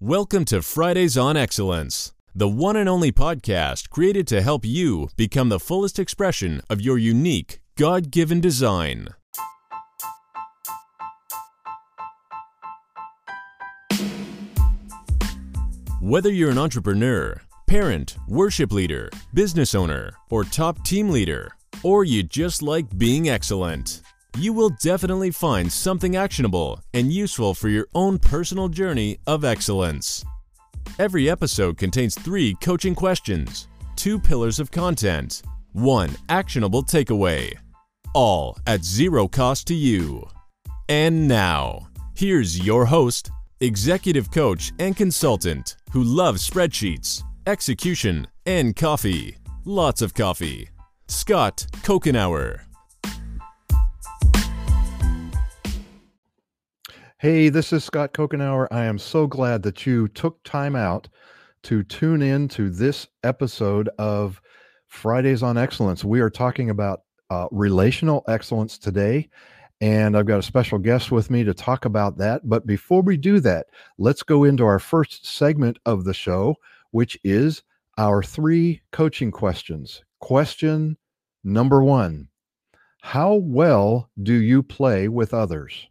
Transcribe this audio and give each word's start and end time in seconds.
Welcome 0.00 0.44
to 0.44 0.62
Fridays 0.62 1.18
on 1.18 1.36
Excellence, 1.36 2.12
the 2.32 2.48
one 2.48 2.76
and 2.76 2.88
only 2.88 3.10
podcast 3.10 3.90
created 3.90 4.28
to 4.28 4.42
help 4.42 4.64
you 4.64 5.08
become 5.16 5.48
the 5.48 5.58
fullest 5.58 5.98
expression 5.98 6.62
of 6.70 6.80
your 6.80 6.98
unique, 6.98 7.58
God 7.74 8.12
given 8.12 8.40
design. 8.40 9.08
Whether 16.00 16.30
you're 16.30 16.50
an 16.50 16.58
entrepreneur, 16.58 17.42
parent, 17.66 18.18
worship 18.28 18.70
leader, 18.70 19.10
business 19.34 19.74
owner, 19.74 20.12
or 20.30 20.44
top 20.44 20.84
team 20.84 21.10
leader, 21.10 21.56
or 21.82 22.04
you 22.04 22.22
just 22.22 22.62
like 22.62 22.96
being 22.96 23.28
excellent, 23.28 24.02
you 24.36 24.52
will 24.52 24.70
definitely 24.70 25.30
find 25.30 25.72
something 25.72 26.16
actionable 26.16 26.80
and 26.92 27.12
useful 27.12 27.54
for 27.54 27.68
your 27.68 27.86
own 27.94 28.18
personal 28.18 28.68
journey 28.68 29.18
of 29.26 29.44
excellence. 29.44 30.24
Every 30.98 31.30
episode 31.30 31.78
contains 31.78 32.14
three 32.14 32.54
coaching 32.60 32.94
questions, 32.94 33.68
two 33.96 34.18
pillars 34.18 34.60
of 34.60 34.70
content, 34.70 35.42
one 35.72 36.10
actionable 36.28 36.82
takeaway, 36.82 37.56
all 38.14 38.58
at 38.66 38.84
zero 38.84 39.28
cost 39.28 39.66
to 39.68 39.74
you. 39.74 40.28
And 40.88 41.28
now, 41.28 41.88
here's 42.14 42.64
your 42.64 42.86
host, 42.86 43.30
executive 43.60 44.30
coach 44.30 44.72
and 44.78 44.96
consultant 44.96 45.76
who 45.92 46.02
loves 46.02 46.48
spreadsheets, 46.48 47.22
execution, 47.46 48.26
and 48.46 48.74
coffee. 48.74 49.36
Lots 49.64 50.00
of 50.02 50.14
coffee. 50.14 50.70
Scott 51.08 51.66
Kokenauer. 51.82 52.67
Hey, 57.20 57.48
this 57.48 57.72
is 57.72 57.82
Scott 57.82 58.12
Kokenauer. 58.12 58.68
I 58.70 58.84
am 58.84 58.96
so 58.96 59.26
glad 59.26 59.64
that 59.64 59.84
you 59.84 60.06
took 60.06 60.40
time 60.44 60.76
out 60.76 61.08
to 61.64 61.82
tune 61.82 62.22
in 62.22 62.46
to 62.50 62.70
this 62.70 63.08
episode 63.24 63.90
of 63.98 64.40
Fridays 64.86 65.42
on 65.42 65.58
Excellence. 65.58 66.04
We 66.04 66.20
are 66.20 66.30
talking 66.30 66.70
about 66.70 67.00
uh, 67.28 67.48
relational 67.50 68.22
excellence 68.28 68.78
today, 68.78 69.28
and 69.80 70.16
I've 70.16 70.26
got 70.26 70.38
a 70.38 70.44
special 70.44 70.78
guest 70.78 71.10
with 71.10 71.28
me 71.28 71.42
to 71.42 71.52
talk 71.52 71.86
about 71.86 72.18
that. 72.18 72.48
But 72.48 72.68
before 72.68 73.02
we 73.02 73.16
do 73.16 73.40
that, 73.40 73.66
let's 73.98 74.22
go 74.22 74.44
into 74.44 74.64
our 74.64 74.78
first 74.78 75.26
segment 75.26 75.80
of 75.86 76.04
the 76.04 76.14
show, 76.14 76.54
which 76.92 77.18
is 77.24 77.64
our 77.98 78.22
three 78.22 78.80
coaching 78.92 79.32
questions. 79.32 80.04
Question 80.20 80.96
number 81.42 81.82
one 81.82 82.28
How 83.02 83.34
well 83.34 84.08
do 84.22 84.34
you 84.34 84.62
play 84.62 85.08
with 85.08 85.34
others? 85.34 85.88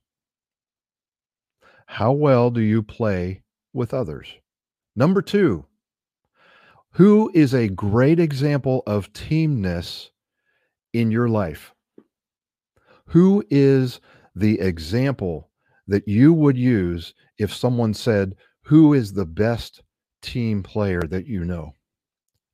How 1.88 2.12
well 2.12 2.52
do 2.52 2.62
you 2.62 2.84
play 2.84 3.42
with 3.74 3.94
others? 3.94 4.28
Number 4.96 5.22
two, 5.22 5.66
who 6.92 7.32
is 7.34 7.54
a 7.54 7.70
great 7.70 8.20
example 8.20 8.84
of 8.86 9.12
teamness 9.14 10.10
in 10.94 11.12
your 11.12 11.30
life? 11.30 11.74
Who 13.06 13.44
is 13.50 14.00
the 14.36 14.60
example 14.60 15.50
that 15.88 16.08
you 16.08 16.34
would 16.34 16.58
use 16.58 17.14
if 17.38 17.54
someone 17.54 17.94
said, 17.94 18.36
Who 18.64 18.94
is 18.94 19.14
the 19.14 19.26
best 19.26 19.82
team 20.22 20.64
player 20.64 21.02
that 21.02 21.26
you 21.26 21.46
know? 21.46 21.74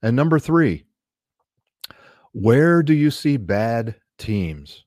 And 0.03 0.15
number 0.15 0.37
three, 0.37 0.85
where 2.33 2.83
do 2.83 2.93
you 2.93 3.09
see 3.09 3.37
bad 3.37 3.95
teams? 4.17 4.85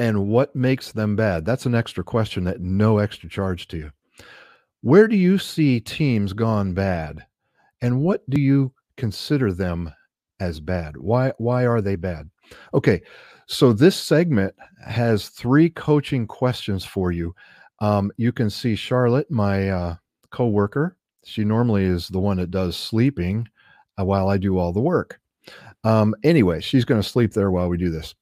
And 0.00 0.28
what 0.28 0.56
makes 0.56 0.92
them 0.92 1.14
bad? 1.14 1.44
That's 1.44 1.66
an 1.66 1.74
extra 1.74 2.02
question 2.02 2.44
that 2.44 2.62
no 2.62 2.96
extra 2.96 3.28
charge 3.28 3.68
to 3.68 3.76
you. 3.76 3.90
Where 4.80 5.06
do 5.06 5.14
you 5.14 5.36
see 5.36 5.78
teams 5.78 6.32
gone 6.32 6.72
bad? 6.72 7.26
And 7.82 8.00
what 8.00 8.28
do 8.30 8.40
you 8.40 8.72
consider 8.96 9.52
them 9.52 9.92
as 10.40 10.58
bad? 10.58 10.96
Why 10.96 11.34
why 11.36 11.66
are 11.66 11.82
they 11.82 11.96
bad? 11.96 12.30
Okay, 12.72 13.02
so 13.46 13.74
this 13.74 13.94
segment 13.94 14.54
has 14.86 15.28
three 15.28 15.68
coaching 15.68 16.26
questions 16.26 16.82
for 16.82 17.12
you. 17.12 17.34
Um, 17.80 18.10
you 18.16 18.32
can 18.32 18.48
see 18.48 18.76
Charlotte, 18.76 19.30
my 19.30 19.68
uh, 19.68 19.96
co-worker. 20.30 20.96
She 21.24 21.44
normally 21.44 21.84
is 21.84 22.08
the 22.08 22.20
one 22.20 22.38
that 22.38 22.50
does 22.50 22.74
sleeping 22.74 23.46
uh, 24.00 24.04
while 24.06 24.30
I 24.30 24.38
do 24.38 24.56
all 24.56 24.72
the 24.72 24.80
work. 24.80 25.20
Um, 25.84 26.14
anyway, 26.24 26.60
she's 26.60 26.86
going 26.86 27.02
to 27.02 27.08
sleep 27.08 27.34
there 27.34 27.50
while 27.50 27.68
we 27.68 27.76
do 27.76 27.90
this. 27.90 28.14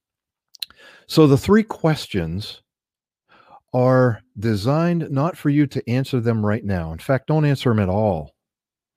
So 1.09 1.27
the 1.27 1.39
three 1.39 1.63
questions 1.63 2.61
are 3.73 4.21
designed 4.39 5.11
not 5.11 5.37
for 5.37 5.49
you 5.49 5.67
to 5.67 5.91
answer 5.91 6.21
them 6.21 6.45
right 6.45 6.65
now. 6.65 6.93
In 6.93 6.99
fact, 6.99 7.29
don't 7.29 7.47
answer 7.47 7.71
them 7.71 7.81
at 7.81 7.89
all 7.89 8.35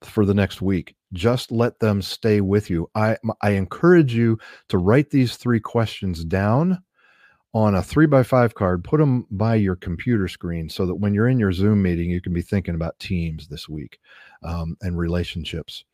for 0.02 0.26
the 0.26 0.34
next 0.34 0.60
week. 0.60 0.94
Just 1.14 1.50
let 1.50 1.78
them 1.78 2.02
stay 2.02 2.42
with 2.42 2.68
you. 2.68 2.90
I 2.94 3.16
I 3.40 3.50
encourage 3.50 4.14
you 4.14 4.38
to 4.68 4.78
write 4.78 5.10
these 5.10 5.36
three 5.36 5.60
questions 5.60 6.22
down 6.24 6.82
on 7.54 7.74
a 7.74 7.82
three 7.82 8.06
by 8.06 8.22
five 8.22 8.54
card, 8.54 8.84
put 8.84 8.98
them 8.98 9.26
by 9.30 9.54
your 9.54 9.76
computer 9.76 10.28
screen 10.28 10.68
so 10.68 10.84
that 10.86 10.94
when 10.94 11.14
you're 11.14 11.28
in 11.28 11.38
your 11.38 11.52
Zoom 11.52 11.82
meeting, 11.82 12.10
you 12.10 12.20
can 12.20 12.32
be 12.34 12.42
thinking 12.42 12.74
about 12.74 12.98
teams 12.98 13.48
this 13.48 13.68
week 13.68 13.98
um, 14.42 14.76
and 14.82 14.98
relationships. 14.98 15.84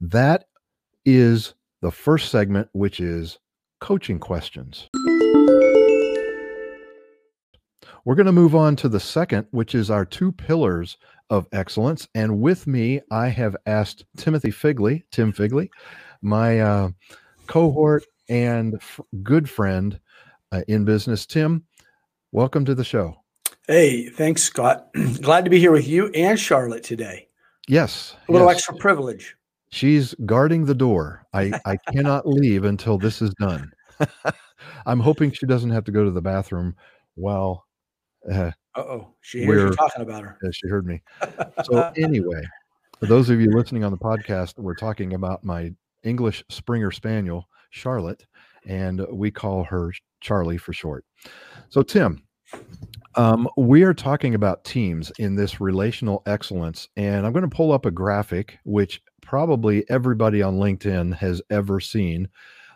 That 0.00 0.46
is 1.04 1.54
the 1.82 1.90
first 1.90 2.30
segment, 2.30 2.68
which 2.72 3.00
is 3.00 3.38
coaching 3.80 4.18
questions. 4.20 4.88
We're 8.04 8.16
going 8.16 8.26
to 8.26 8.32
move 8.32 8.56
on 8.56 8.74
to 8.76 8.88
the 8.88 8.98
second, 8.98 9.46
which 9.52 9.76
is 9.76 9.88
our 9.88 10.04
two 10.04 10.32
pillars 10.32 10.98
of 11.30 11.46
excellence. 11.52 12.08
And 12.16 12.40
with 12.40 12.66
me, 12.66 13.00
I 13.12 13.28
have 13.28 13.56
asked 13.66 14.04
Timothy 14.16 14.50
Figley, 14.50 15.04
Tim 15.12 15.32
Figley, 15.32 15.70
my 16.20 16.60
uh, 16.60 16.90
cohort 17.46 18.04
and 18.28 18.74
f- 18.74 19.00
good 19.22 19.48
friend 19.48 20.00
uh, 20.50 20.62
in 20.66 20.84
business. 20.84 21.26
Tim, 21.26 21.64
welcome 22.32 22.64
to 22.64 22.74
the 22.74 22.84
show. 22.84 23.16
Hey, 23.68 24.08
thanks, 24.08 24.42
Scott. 24.42 24.88
Glad 25.20 25.44
to 25.44 25.50
be 25.50 25.60
here 25.60 25.72
with 25.72 25.86
you 25.86 26.08
and 26.08 26.38
Charlotte 26.38 26.82
today. 26.82 27.28
Yes. 27.68 28.16
A 28.28 28.32
little 28.32 28.48
yes. 28.48 28.56
extra 28.56 28.76
privilege. 28.76 29.36
She's 29.70 30.14
guarding 30.26 30.64
the 30.64 30.74
door. 30.74 31.24
I, 31.32 31.52
I 31.64 31.76
cannot 31.92 32.26
leave 32.26 32.64
until 32.64 32.98
this 32.98 33.22
is 33.22 33.32
done. 33.34 33.72
I'm 34.86 35.00
hoping 35.00 35.32
she 35.32 35.46
doesn't 35.46 35.70
have 35.70 35.84
to 35.84 35.92
go 35.92 36.04
to 36.04 36.10
the 36.10 36.22
bathroom 36.22 36.76
while 37.14 37.66
uh 38.30 38.50
oh, 38.76 39.08
she 39.20 39.44
hears 39.44 39.70
you 39.70 39.76
talking 39.76 40.02
about 40.02 40.22
her. 40.22 40.38
Yeah, 40.42 40.50
she 40.52 40.68
heard 40.68 40.86
me. 40.86 41.02
So 41.64 41.92
anyway, 41.96 42.42
for 42.98 43.06
those 43.06 43.30
of 43.30 43.40
you 43.40 43.50
listening 43.50 43.84
on 43.84 43.92
the 43.92 43.98
podcast, 43.98 44.58
we're 44.58 44.74
talking 44.74 45.14
about 45.14 45.44
my 45.44 45.72
English 46.04 46.44
Springer 46.48 46.90
Spaniel, 46.90 47.48
Charlotte, 47.70 48.26
and 48.66 49.04
we 49.10 49.30
call 49.30 49.64
her 49.64 49.92
Charlie 50.20 50.58
for 50.58 50.72
short. 50.72 51.04
So 51.68 51.82
Tim, 51.82 52.22
um, 53.14 53.48
we 53.56 53.82
are 53.82 53.94
talking 53.94 54.34
about 54.34 54.64
teams 54.64 55.12
in 55.18 55.34
this 55.34 55.60
relational 55.60 56.22
excellence, 56.26 56.88
and 56.96 57.26
I'm 57.26 57.32
going 57.32 57.48
to 57.48 57.54
pull 57.54 57.72
up 57.72 57.86
a 57.86 57.90
graphic 57.90 58.58
which 58.64 59.02
probably 59.20 59.88
everybody 59.90 60.42
on 60.42 60.58
LinkedIn 60.58 61.14
has 61.16 61.42
ever 61.50 61.80
seen. 61.80 62.28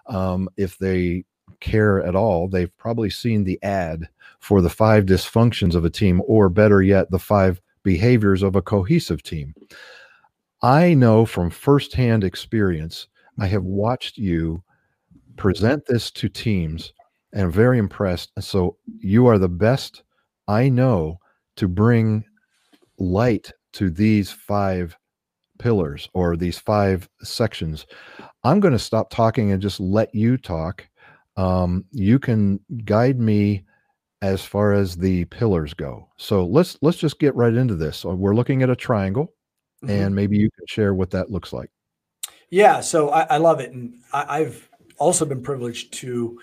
Um, 0.07 0.49
if 0.57 0.79
they 0.79 1.25
care 1.61 2.03
at 2.03 2.17
all, 2.17 2.49
they've 2.49 2.77
probably 2.79 3.11
seen 3.11 3.45
the 3.45 3.59
ad 3.63 4.09
for 4.41 4.61
the 4.61 4.71
five 4.71 5.05
dysfunctions 5.05 5.75
of 5.75 5.85
a 5.85 5.91
team, 5.91 6.23
or 6.27 6.49
better 6.49 6.83
yet, 6.83 7.11
the 7.11 7.19
five 7.19 7.61
behaviors 7.83 8.43
of 8.43 8.57
a 8.57 8.63
cohesive 8.63 9.23
team. 9.23 9.55
I 10.63 10.95
know 10.95 11.27
from 11.27 11.51
firsthand 11.51 12.25
experience, 12.25 13.09
I 13.39 13.47
have 13.47 13.65
watched 13.65 14.17
you 14.17 14.63
present 15.37 15.85
this 15.87 16.11
to 16.13 16.29
teams 16.29 16.93
and 17.33 17.45
I'm 17.45 17.53
very 17.53 17.79
impressed. 17.79 18.33
So 18.41 18.79
you 18.99 19.27
are 19.27 19.39
the 19.39 19.49
best 19.49 20.03
I 20.49 20.69
know 20.69 21.19
to 21.57 21.69
bring 21.69 22.25
light 22.99 23.53
to 23.75 23.91
these 23.91 24.31
five 24.31 24.97
pillars 25.59 26.09
or 26.15 26.37
these 26.37 26.59
five 26.59 27.09
sections. 27.23 27.87
I'm 28.45 28.61
going 28.61 28.73
to 28.73 28.79
stop 28.79 29.11
talking 29.11 29.53
and 29.53 29.61
just 29.61 29.81
let 29.81 30.15
you 30.15 30.39
talk. 30.39 30.89
Um, 31.37 31.85
you 31.93 32.19
can 32.19 32.61
guide 32.85 33.21
me 33.21 33.65
as 34.23 34.45
far 34.45 34.73
as 34.73 34.97
the 34.97 35.25
pillars 35.27 35.75
go. 35.75 36.09
So 36.17 36.47
let's 36.47 36.79
let's 36.83 36.97
just 36.97 37.19
get 37.19 37.35
right 37.35 37.55
into 37.55 37.75
this. 37.75 37.99
So 37.99 38.15
we're 38.15 38.35
looking 38.35 38.63
at 38.63 38.71
a 38.71 38.77
triangle, 38.77 39.35
mm-hmm. 39.85 39.91
and 39.91 40.15
maybe 40.15 40.39
you 40.39 40.51
can 40.51 40.67
share 40.67 40.95
what 40.95 41.11
that 41.11 41.31
looks 41.31 41.53
like. 41.53 41.71
Yeah, 42.51 42.81
so 42.81 43.11
I, 43.11 43.23
I 43.23 43.37
love 43.39 43.61
it, 43.61 43.73
and 43.73 43.95
I, 44.13 44.41
have 44.41 44.69
also 44.99 45.25
been 45.25 45.43
privileged 45.43 45.93
to 45.95 46.41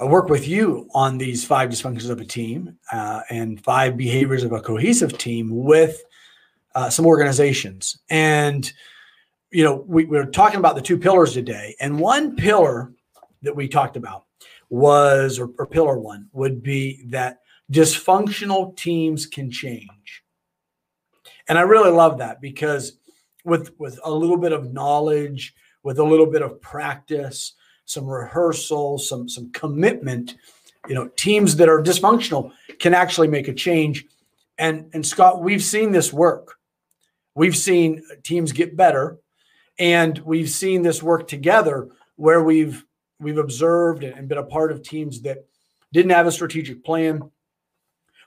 uh, 0.00 0.06
work 0.06 0.28
with 0.28 0.48
you 0.48 0.88
on 0.92 1.18
these 1.18 1.44
five 1.44 1.70
dysfunctions 1.70 2.10
of 2.10 2.20
a 2.20 2.24
team 2.24 2.76
uh, 2.92 3.20
and 3.30 3.62
five 3.62 3.96
behaviors 3.96 4.42
of 4.42 4.52
a 4.52 4.60
cohesive 4.60 5.16
team 5.16 5.48
with 5.50 6.02
uh, 6.74 6.90
some 6.90 7.06
organizations. 7.06 7.98
And 8.10 8.70
you 9.52 9.62
know, 9.62 9.84
we, 9.86 10.04
we're 10.04 10.26
talking 10.26 10.58
about 10.58 10.74
the 10.74 10.82
two 10.82 10.98
pillars 10.98 11.32
today, 11.32 11.76
and 11.80 11.98
one 11.98 12.36
pillar 12.36 12.92
that 13.42 13.54
we 13.54 13.68
talked 13.68 13.96
about 13.96 14.25
was, 14.70 15.38
or, 15.38 15.50
or 15.58 15.66
pillar 15.66 15.98
one 15.98 16.28
would 16.32 16.62
be 16.62 17.04
that 17.06 17.40
dysfunctional 17.72 18.76
teams 18.76 19.26
can 19.26 19.50
change. 19.50 20.22
And 21.48 21.58
I 21.58 21.62
really 21.62 21.90
love 21.90 22.18
that 22.18 22.40
because 22.40 22.98
with 23.44 23.78
with 23.78 24.00
a 24.04 24.10
little 24.10 24.36
bit 24.36 24.52
of 24.52 24.72
knowledge, 24.72 25.54
with 25.82 25.98
a 25.98 26.04
little 26.04 26.26
bit 26.26 26.42
of 26.42 26.60
practice, 26.60 27.52
some 27.84 28.06
rehearsal, 28.06 28.98
some 28.98 29.28
some 29.28 29.50
commitment, 29.52 30.34
you 30.88 30.94
know, 30.94 31.08
teams 31.16 31.56
that 31.56 31.68
are 31.68 31.82
dysfunctional 31.82 32.52
can 32.78 32.94
actually 32.94 33.28
make 33.28 33.48
a 33.48 33.54
change. 33.54 34.04
And 34.58 34.90
and 34.92 35.06
Scott, 35.06 35.42
we've 35.42 35.62
seen 35.62 35.92
this 35.92 36.12
work. 36.12 36.56
We've 37.34 37.56
seen 37.56 38.02
teams 38.24 38.50
get 38.50 38.76
better, 38.76 39.18
and 39.78 40.18
we've 40.18 40.50
seen 40.50 40.82
this 40.82 41.02
work 41.02 41.28
together 41.28 41.88
where 42.16 42.42
we've 42.42 42.84
we've 43.18 43.38
observed 43.38 44.04
and 44.04 44.28
been 44.28 44.38
a 44.38 44.42
part 44.42 44.72
of 44.72 44.82
teams 44.82 45.22
that 45.22 45.46
didn't 45.92 46.10
have 46.10 46.26
a 46.26 46.32
strategic 46.32 46.84
plan, 46.84 47.22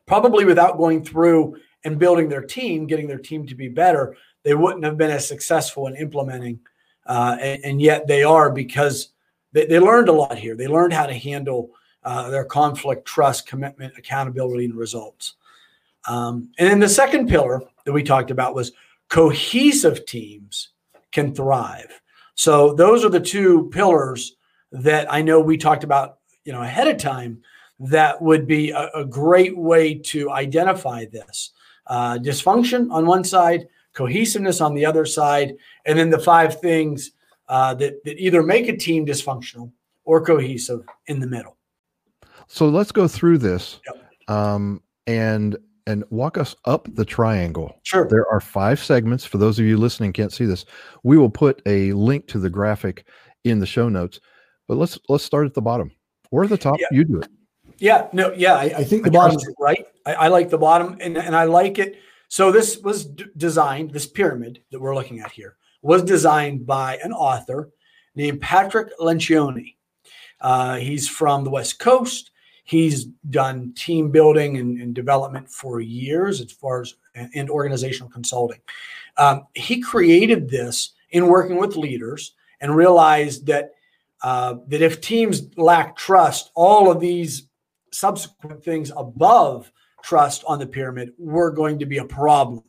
probably 0.08 0.46
without 0.46 0.78
going 0.78 1.04
through 1.04 1.58
and 1.84 2.00
building 2.00 2.28
their 2.28 2.42
team, 2.42 2.88
getting 2.88 3.08
their 3.08 3.20
team 3.20 3.46
to 3.48 3.56
be 3.56 3.70
better, 3.70 4.16
they 4.44 4.54
wouldn't 4.54 4.84
have 4.84 4.98
been 4.98 5.12
as 5.12 5.28
successful 5.28 5.88
in 5.88 5.96
implementing. 5.96 6.60
Uh, 7.06 7.38
and, 7.40 7.66
and, 7.66 7.82
yet 7.82 8.08
they 8.08 8.24
are 8.24 8.52
because 8.52 9.10
they, 9.54 9.66
they, 9.66 9.80
learned 9.80 10.10
a 10.10 10.14
lot 10.14 10.38
here. 10.38 10.56
They 10.56 10.68
learned 10.68 10.94
how 10.94 11.08
to 11.08 11.14
handle 11.14 11.72
uh, 12.04 12.30
their 12.30 12.46
conflict, 12.46 13.06
trust, 13.06 13.48
commitment, 13.48 13.94
accountability, 13.98 14.66
and 14.66 14.76
results. 14.76 15.36
Um, 16.08 16.50
and 16.60 16.70
then 16.70 16.80
the 16.80 16.90
second 16.90 17.30
pillar 17.30 17.62
that 17.86 17.94
we 17.94 18.04
talked 18.04 18.32
about 18.32 18.54
was 18.54 18.74
cohesive 19.10 20.06
teams 20.06 20.70
can 21.12 21.34
thrive. 21.34 22.02
So 22.36 22.74
those 22.74 23.04
are 23.04 23.10
the 23.10 23.20
two 23.20 23.70
pillars 23.74 24.36
that 24.72 25.12
I 25.12 25.22
know 25.22 25.40
we 25.40 25.58
talked 25.58 25.84
about, 25.84 26.18
you 26.46 26.54
know, 26.54 26.62
ahead 26.62 26.88
of 26.88 26.98
time. 26.98 27.42
That 27.80 28.22
would 28.22 28.46
be 28.46 28.72
a, 28.72 28.90
a 28.94 29.06
great 29.06 29.58
way 29.58 29.96
to 29.96 30.32
identify 30.32 31.06
this 31.06 31.52
uh, 31.88 32.18
dysfunction 32.18 32.92
on 32.92 33.06
one 33.06 33.24
side, 33.24 33.68
cohesiveness 33.94 34.60
on 34.62 34.74
the 34.76 34.86
other 34.86 35.06
side, 35.06 35.56
and 35.86 35.98
then 35.98 36.10
the 36.10 36.20
five 36.20 36.60
things 36.60 37.12
uh, 37.48 37.74
that, 37.76 38.04
that 38.04 38.20
either 38.20 38.44
make 38.44 38.68
a 38.68 38.76
team 38.76 39.06
dysfunctional 39.06 39.72
or 40.04 40.24
cohesive 40.24 40.82
in 41.08 41.20
the 41.20 41.28
middle. 41.28 41.58
So 42.48 42.68
let's 42.68 42.92
go 42.92 43.08
through 43.08 43.38
this 43.38 43.80
yep. 43.86 44.12
um, 44.28 44.82
and 45.08 45.58
and 45.88 46.04
walk 46.12 46.38
us 46.38 46.56
up 46.66 46.88
the 46.94 47.06
triangle. 47.06 47.80
Sure. 47.82 48.08
There 48.08 48.28
are 48.32 48.40
five 48.40 48.80
segments. 48.80 49.26
For 49.26 49.40
those 49.40 49.58
of 49.58 49.66
you 49.66 49.76
listening 49.76 50.14
can't 50.14 50.32
see 50.32 50.46
this, 50.46 50.66
we 51.04 51.18
will 51.18 51.32
put 51.32 51.64
a 51.66 51.94
link 51.94 52.28
to 52.28 52.38
the 52.40 52.50
graphic 52.50 53.08
in 53.44 53.60
the 53.60 53.66
show 53.66 53.90
notes. 53.90 54.20
But 54.70 54.78
let's 54.78 55.00
let's 55.10 55.24
start 55.24 55.48
at 55.48 55.56
the 55.56 55.64
bottom 55.64 55.92
or 56.30 56.46
the 56.46 56.58
top. 56.58 56.80
Yeah. 56.80 56.86
You 56.92 57.04
do 57.04 57.20
it. 57.22 57.28
Yeah. 57.80 58.08
No. 58.14 58.32
Yeah. 58.34 58.54
I, 58.54 58.66
I 58.78 58.84
think 58.84 59.04
the 59.04 59.10
bottom 59.12 59.36
is 59.36 59.54
right. 59.60 59.84
I, 60.06 60.14
I, 60.14 60.28
like 60.28 60.50
the 60.50 60.60
bottom, 60.60 60.96
and 61.02 61.18
and 61.18 61.36
I 61.36 61.46
like 61.46 61.80
it. 61.80 61.98
So 62.28 62.52
this 62.52 62.78
was 62.78 63.06
d- 63.06 63.26
designed. 63.36 63.92
This 63.92 64.06
pyramid 64.06 64.62
that 64.72 64.80
we're 64.80 64.94
looking 64.94 65.22
at 65.22 65.32
here 65.32 65.58
was 65.82 66.04
designed 66.04 66.68
by 66.68 67.00
an 67.04 67.12
author 67.12 67.72
named 68.14 68.42
Patrick 68.42 68.96
Lencioni. 69.00 69.76
Uh, 70.40 70.76
he's 70.76 71.10
from 71.10 71.44
the 71.44 71.50
West 71.50 71.80
Coast. 71.80 72.30
He's 72.64 73.06
done 73.32 73.74
team 73.76 74.12
building 74.12 74.58
and, 74.58 74.80
and, 74.80 74.94
development 74.94 75.50
for 75.50 75.82
years 75.82 76.40
as 76.40 76.52
far 76.52 76.82
as 76.82 76.94
and 77.16 77.50
organizational 77.50 78.12
consulting. 78.12 78.60
Um, 79.18 79.48
he 79.56 79.82
created 79.82 80.48
this 80.48 80.92
in 81.10 81.26
working 81.26 81.58
with 81.58 81.76
leaders 81.76 82.36
and 82.62 82.76
realized 82.76 83.48
that 83.48 83.72
uh, 84.22 84.56
that 84.68 84.82
if 84.82 85.02
teams 85.02 85.44
lack 85.58 85.96
trust, 85.96 86.52
all 86.56 86.92
of 86.92 87.00
these 87.00 87.48
subsequent 87.92 88.64
things 88.64 88.92
above 88.96 89.72
trust 90.04 90.44
on 90.48 90.60
the 90.60 90.68
pyramid 90.68 91.12
were 91.18 91.52
going 91.52 91.80
to 91.80 91.86
be 91.86 91.98
a 91.98 92.06
problem. 92.06 92.64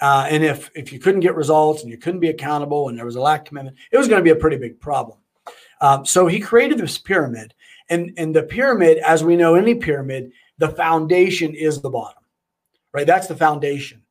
Uh, 0.00 0.26
and 0.28 0.44
if 0.44 0.70
if 0.74 0.92
you 0.92 0.98
couldn't 0.98 1.20
get 1.20 1.36
results 1.36 1.82
and 1.82 1.90
you 1.90 1.96
couldn't 1.96 2.20
be 2.20 2.28
accountable 2.28 2.88
and 2.88 2.98
there 2.98 3.06
was 3.06 3.16
a 3.16 3.20
lack 3.20 3.40
of 3.42 3.46
commitment, 3.46 3.76
it 3.92 3.98
was 3.98 4.08
going 4.08 4.18
to 4.18 4.24
be 4.24 4.36
a 4.36 4.36
pretty 4.36 4.56
big 4.56 4.80
problem. 4.80 5.18
Um, 5.80 6.04
so 6.04 6.26
he 6.26 6.40
created 6.40 6.78
this 6.78 6.98
pyramid, 6.98 7.54
and 7.88 8.12
and 8.16 8.34
the 8.34 8.42
pyramid, 8.42 8.98
as 8.98 9.22
we 9.22 9.36
know, 9.36 9.54
any 9.54 9.74
pyramid, 9.74 10.32
the 10.58 10.68
foundation 10.68 11.54
is 11.54 11.80
the 11.80 11.90
bottom, 11.90 12.22
right? 12.92 13.06
That's 13.06 13.28
the 13.28 13.36
foundation 13.36 14.02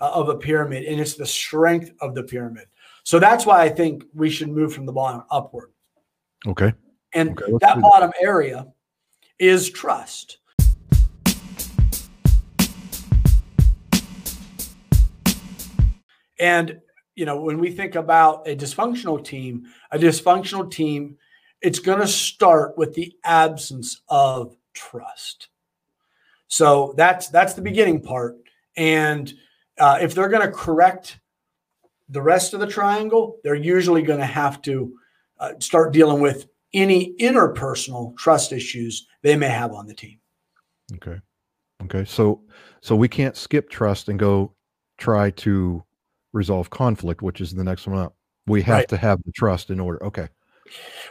uh, 0.00 0.10
of 0.12 0.28
a 0.28 0.36
pyramid, 0.36 0.84
and 0.84 1.00
it's 1.00 1.14
the 1.14 1.26
strength 1.26 1.92
of 2.00 2.14
the 2.14 2.22
pyramid. 2.22 2.66
So 3.04 3.18
that's 3.18 3.44
why 3.44 3.62
I 3.62 3.68
think 3.68 4.04
we 4.14 4.30
should 4.30 4.48
move 4.48 4.72
from 4.72 4.86
the 4.86 4.92
bottom 4.92 5.24
upward. 5.30 5.71
Okay. 6.46 6.72
And 7.14 7.40
okay, 7.40 7.52
that 7.60 7.80
bottom 7.80 8.12
that. 8.20 8.26
area 8.26 8.66
is 9.38 9.70
trust. 9.70 10.38
And 16.38 16.80
you 17.14 17.26
know, 17.26 17.40
when 17.40 17.58
we 17.58 17.70
think 17.70 17.94
about 17.94 18.48
a 18.48 18.56
dysfunctional 18.56 19.22
team, 19.22 19.66
a 19.90 19.98
dysfunctional 19.98 20.70
team, 20.70 21.16
it's 21.60 21.78
going 21.78 22.00
to 22.00 22.06
start 22.06 22.76
with 22.76 22.94
the 22.94 23.14
absence 23.24 24.00
of 24.08 24.56
trust. 24.72 25.48
So 26.48 26.94
that's 26.96 27.28
that's 27.28 27.54
the 27.54 27.62
beginning 27.62 28.02
part. 28.02 28.36
And 28.76 29.32
uh, 29.78 29.98
if 30.00 30.14
they're 30.14 30.28
going 30.28 30.46
to 30.46 30.52
correct 30.52 31.20
the 32.08 32.22
rest 32.22 32.54
of 32.54 32.60
the 32.60 32.66
triangle, 32.66 33.38
they're 33.44 33.54
usually 33.54 34.02
going 34.02 34.20
to 34.20 34.26
have 34.26 34.60
to 34.62 34.94
uh, 35.42 35.54
start 35.58 35.92
dealing 35.92 36.20
with 36.20 36.46
any 36.72 37.14
interpersonal 37.20 38.16
trust 38.16 38.52
issues 38.52 39.08
they 39.22 39.36
may 39.36 39.48
have 39.48 39.72
on 39.72 39.86
the 39.86 39.94
team. 39.94 40.18
Okay. 40.94 41.20
Okay. 41.84 42.04
So 42.04 42.42
so 42.80 42.94
we 42.94 43.08
can't 43.08 43.36
skip 43.36 43.68
trust 43.68 44.08
and 44.08 44.18
go 44.18 44.54
try 44.98 45.30
to 45.30 45.82
resolve 46.32 46.70
conflict, 46.70 47.22
which 47.22 47.40
is 47.40 47.52
the 47.52 47.64
next 47.64 47.86
one 47.86 47.98
up. 47.98 48.14
We 48.46 48.62
have 48.62 48.78
right. 48.78 48.88
to 48.88 48.96
have 48.96 49.22
the 49.24 49.32
trust 49.32 49.70
in 49.70 49.80
order. 49.80 50.02
Okay. 50.04 50.28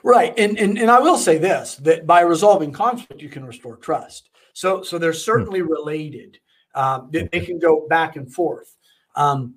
Right. 0.02 0.34
And, 0.38 0.58
and 0.58 0.78
and 0.78 0.90
I 0.90 1.00
will 1.00 1.18
say 1.18 1.38
this 1.38 1.76
that 1.78 2.08
by 2.08 2.22
resolving 2.22 2.72
conflict, 2.72 3.22
you 3.22 3.30
can 3.30 3.46
restore 3.46 3.76
trust. 3.76 4.30
So 4.54 4.82
so 4.82 4.98
they're 4.98 5.12
hmm. 5.12 5.18
certainly 5.18 5.62
related. 5.62 6.40
Um, 6.74 7.10
they, 7.12 7.28
they, 7.30 7.42
can 7.42 7.60
go 7.60 7.86
back 7.90 8.16
and 8.16 8.34
forth. 8.34 8.78
Um, 9.18 9.56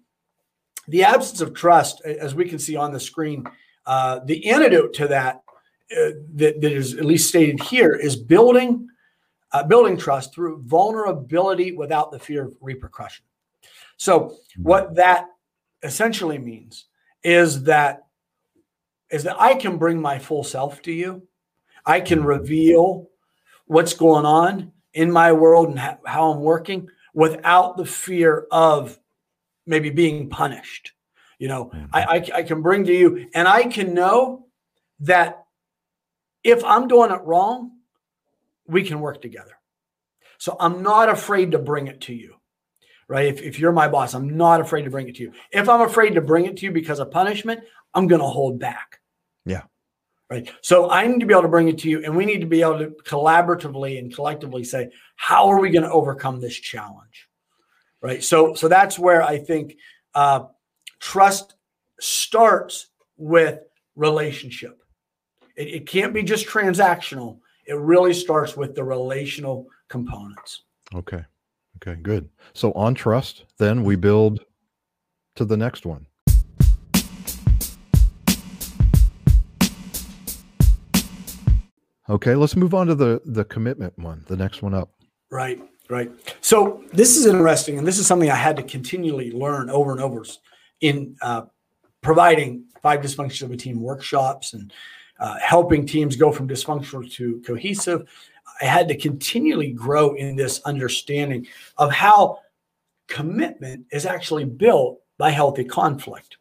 the 0.89 1.05
absence 1.05 1.41
of 1.41 1.55
trust, 1.55 2.05
as 2.05 2.35
we 2.35 2.45
can 2.45 2.59
see 2.59 2.75
on 2.75 2.93
the 2.93 2.99
screen, 2.99 3.47
uh, 3.87 4.21
the 4.25 4.51
antidote 4.51 4.93
to 4.95 5.09
that 5.09 5.43
uh, 5.93 6.11
that, 6.35 6.61
that 6.61 6.73
is 6.73 6.95
at 6.95 7.05
least 7.05 7.29
stated 7.29 7.61
here 7.63 7.93
is 7.95 8.17
building 8.17 8.89
uh, 9.53 9.63
building 9.63 9.97
trust 9.97 10.35
through 10.35 10.63
vulnerability 10.63 11.73
without 11.73 12.11
the 12.11 12.19
fear 12.19 12.47
of 12.47 12.57
repercussion. 12.61 13.25
So 13.97 14.37
what 14.57 14.95
that 14.97 15.29
essentially 15.83 16.39
means 16.39 16.87
is 17.23 17.63
that 17.65 18.07
is 19.11 19.23
that 19.25 19.41
I 19.41 19.55
can 19.55 19.79
bring 19.79 20.01
my 20.01 20.19
full 20.19 20.43
self 20.43 20.83
to 20.83 20.93
you. 20.93 21.27
I 21.87 22.01
can 22.01 22.25
reveal 22.25 23.09
what's 23.67 23.95
going 23.95 24.27
on 24.27 24.73
in 24.95 25.11
my 25.11 25.33
world 25.33 25.69
and 25.69 25.79
ha- 25.79 25.99
how 26.05 26.33
I'm 26.33 26.41
working 26.41 26.89
without 27.13 27.77
the 27.77 27.87
fear 27.87 28.47
of 28.51 28.99
maybe 29.67 29.91
being 29.91 30.29
punished. 30.29 30.93
You 31.39 31.49
know, 31.49 31.73
I, 31.93 32.03
I, 32.03 32.31
I 32.37 32.43
can 32.43 32.63
bring 32.63 32.85
to 32.85 32.93
you, 32.93 33.29
and 33.35 33.49
I 33.49 33.65
can 33.65 33.95
know 33.95 34.47
that 35.01 35.45
if 36.43 36.65
I'm 36.65 36.89
doing 36.89 37.11
it 37.11 37.21
wrong, 37.23 37.73
we 38.67 38.85
can 38.85 39.01
work 39.01 39.21
together. 39.21 39.53
So 40.39 40.57
I'm 40.61 40.83
not 40.83 41.09
afraid 41.09 41.53
to 41.53 41.59
bring 41.59 41.87
it 41.87 42.03
to 42.03 42.15
you, 42.15 42.37
right? 43.09 43.27
If, 43.27 43.43
if 43.43 43.59
you're 43.59 43.73
my 43.73 43.89
boss, 43.89 44.15
I'm 44.15 44.37
not 44.37 44.61
afraid 44.61 44.83
to 44.83 44.91
bring 44.91 45.09
it 45.09 45.17
to 45.17 45.23
you. 45.23 45.33
If 45.51 45.69
I'm 45.69 45.81
afraid 45.81 46.15
to 46.15 46.21
bring 46.21 46.47
it 46.47 46.57
to 46.59 46.67
you 46.67 46.73
because 46.73 46.99
of 46.99 47.11
punishment, 47.11 47.61
I'm 47.95 48.07
going 48.07 48.21
to 48.21 48.27
hold 48.27 48.59
back. 48.59 49.01
Yeah. 49.45 49.63
Right. 50.31 50.51
So 50.63 50.91
I 50.91 51.07
need 51.07 51.21
to 51.21 51.27
be 51.27 51.35
able 51.35 51.43
to 51.43 51.49
bring 51.49 51.69
it 51.69 51.79
to 51.79 51.91
you, 51.91 52.03
and 52.03 52.17
we 52.17 52.25
need 52.25 52.41
to 52.41 52.47
be 52.47 52.63
able 52.63 52.79
to 52.79 52.91
collaboratively 53.05 53.99
and 53.99 54.15
collectively 54.15 54.65
say, 54.65 54.91
how 55.17 55.49
are 55.49 55.61
we 55.61 55.71
going 55.71 55.83
to 55.83 55.91
overcome 55.91 56.41
this 56.41 56.57
challenge? 56.57 57.29
Right. 58.01 58.23
So, 58.25 58.55
so 58.55 58.69
that's 58.69 58.99
where 58.99 59.23
I 59.23 59.39
think 59.39 59.77
uh, 60.15 60.47
trust 61.01 61.55
starts 62.01 62.89
with 63.17 63.61
relationship. 63.97 64.81
It, 65.57 65.69
it 65.69 65.87
can't 65.87 66.13
be 66.13 66.23
just 66.23 66.47
transactional. 66.47 67.39
It 67.67 67.77
really 67.77 68.13
starts 68.13 68.57
with 68.57 68.75
the 68.75 68.85
relational 68.85 69.67
components. 69.89 70.63
Okay. 70.95 71.25
Okay, 71.77 72.01
good. 72.01 72.29
So 72.53 72.73
on 72.73 72.95
trust, 72.95 73.45
then 73.59 73.85
we 73.85 73.97
build 73.97 74.41
to 75.37 75.45
the 75.45 75.57
next 75.57 75.85
one. 75.85 76.07
Okay, 82.09 82.35
let's 82.35 82.55
move 82.55 82.75
on 82.75 82.87
to 82.89 82.95
the 82.95 83.23
the 83.25 83.45
commitment 83.45 83.99
one, 83.99 84.25
the 84.29 84.37
next 84.37 84.63
one 84.63 84.75
up. 84.75 84.91
Right, 85.31 85.59
right. 85.89 86.11
So 86.43 86.85
this 86.93 87.17
is 87.17 87.25
interesting, 87.25 87.79
and 87.79 87.87
this 87.87 87.99
is 87.99 88.07
something 88.07 88.31
I 88.31 88.37
had 88.37 88.57
to 88.57 88.63
continually 88.63 89.33
learn 89.33 89.71
over 89.71 89.91
and 89.91 90.03
over 90.03 90.23
in 90.85 91.17
uh, 91.23 91.43
providing 92.03 92.63
five 92.83 93.01
dysfunctions 93.01 93.43
of 93.43 93.51
a 93.51 93.57
team 93.57 93.81
workshops 93.81 94.53
and 94.53 94.71
uh, 95.19 95.39
helping 95.39 95.87
teams 95.87 96.15
go 96.15 96.31
from 96.31 96.47
dysfunctional 96.47 97.11
to 97.11 97.43
cohesive. 97.47 98.07
I 98.61 98.67
had 98.67 98.87
to 98.89 98.97
continually 98.97 99.73
grow 99.73 100.15
in 100.15 100.37
this 100.37 100.61
understanding 100.67 101.47
of 101.79 101.91
how 101.91 102.41
commitment 103.07 103.87
is 103.93 104.05
actually 104.05 104.45
built 104.45 105.01
by 105.17 105.31
healthy 105.31 105.65
conflict. 105.65 106.37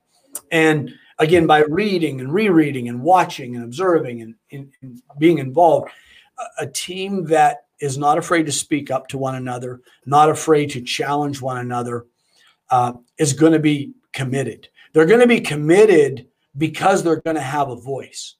And 0.51 0.93
again, 1.19 1.47
by 1.47 1.63
reading 1.69 2.19
and 2.19 2.33
rereading 2.33 2.89
and 2.89 3.01
watching 3.01 3.55
and 3.55 3.63
observing 3.63 4.21
and, 4.23 4.35
and, 4.51 4.73
and 4.81 5.01
being 5.19 5.37
involved, 5.37 5.89
a, 6.37 6.63
a 6.63 6.67
team 6.67 7.23
that 7.27 7.67
is 7.79 7.97
not 7.97 8.17
afraid 8.17 8.45
to 8.47 8.51
speak 8.51 8.91
up 8.91 9.07
to 9.07 9.17
one 9.17 9.35
another, 9.35 9.79
not 10.05 10.29
afraid 10.29 10.71
to 10.71 10.81
challenge 10.81 11.41
one 11.41 11.59
another, 11.59 12.05
uh, 12.69 12.91
is 13.17 13.31
going 13.31 13.53
to 13.53 13.59
be 13.59 13.93
committed. 14.13 14.69
They're 14.93 15.05
going 15.05 15.19
to 15.19 15.27
be 15.27 15.41
committed 15.41 16.27
because 16.57 17.03
they're 17.03 17.21
going 17.21 17.35
to 17.35 17.41
have 17.41 17.69
a 17.69 17.75
voice. 17.75 18.35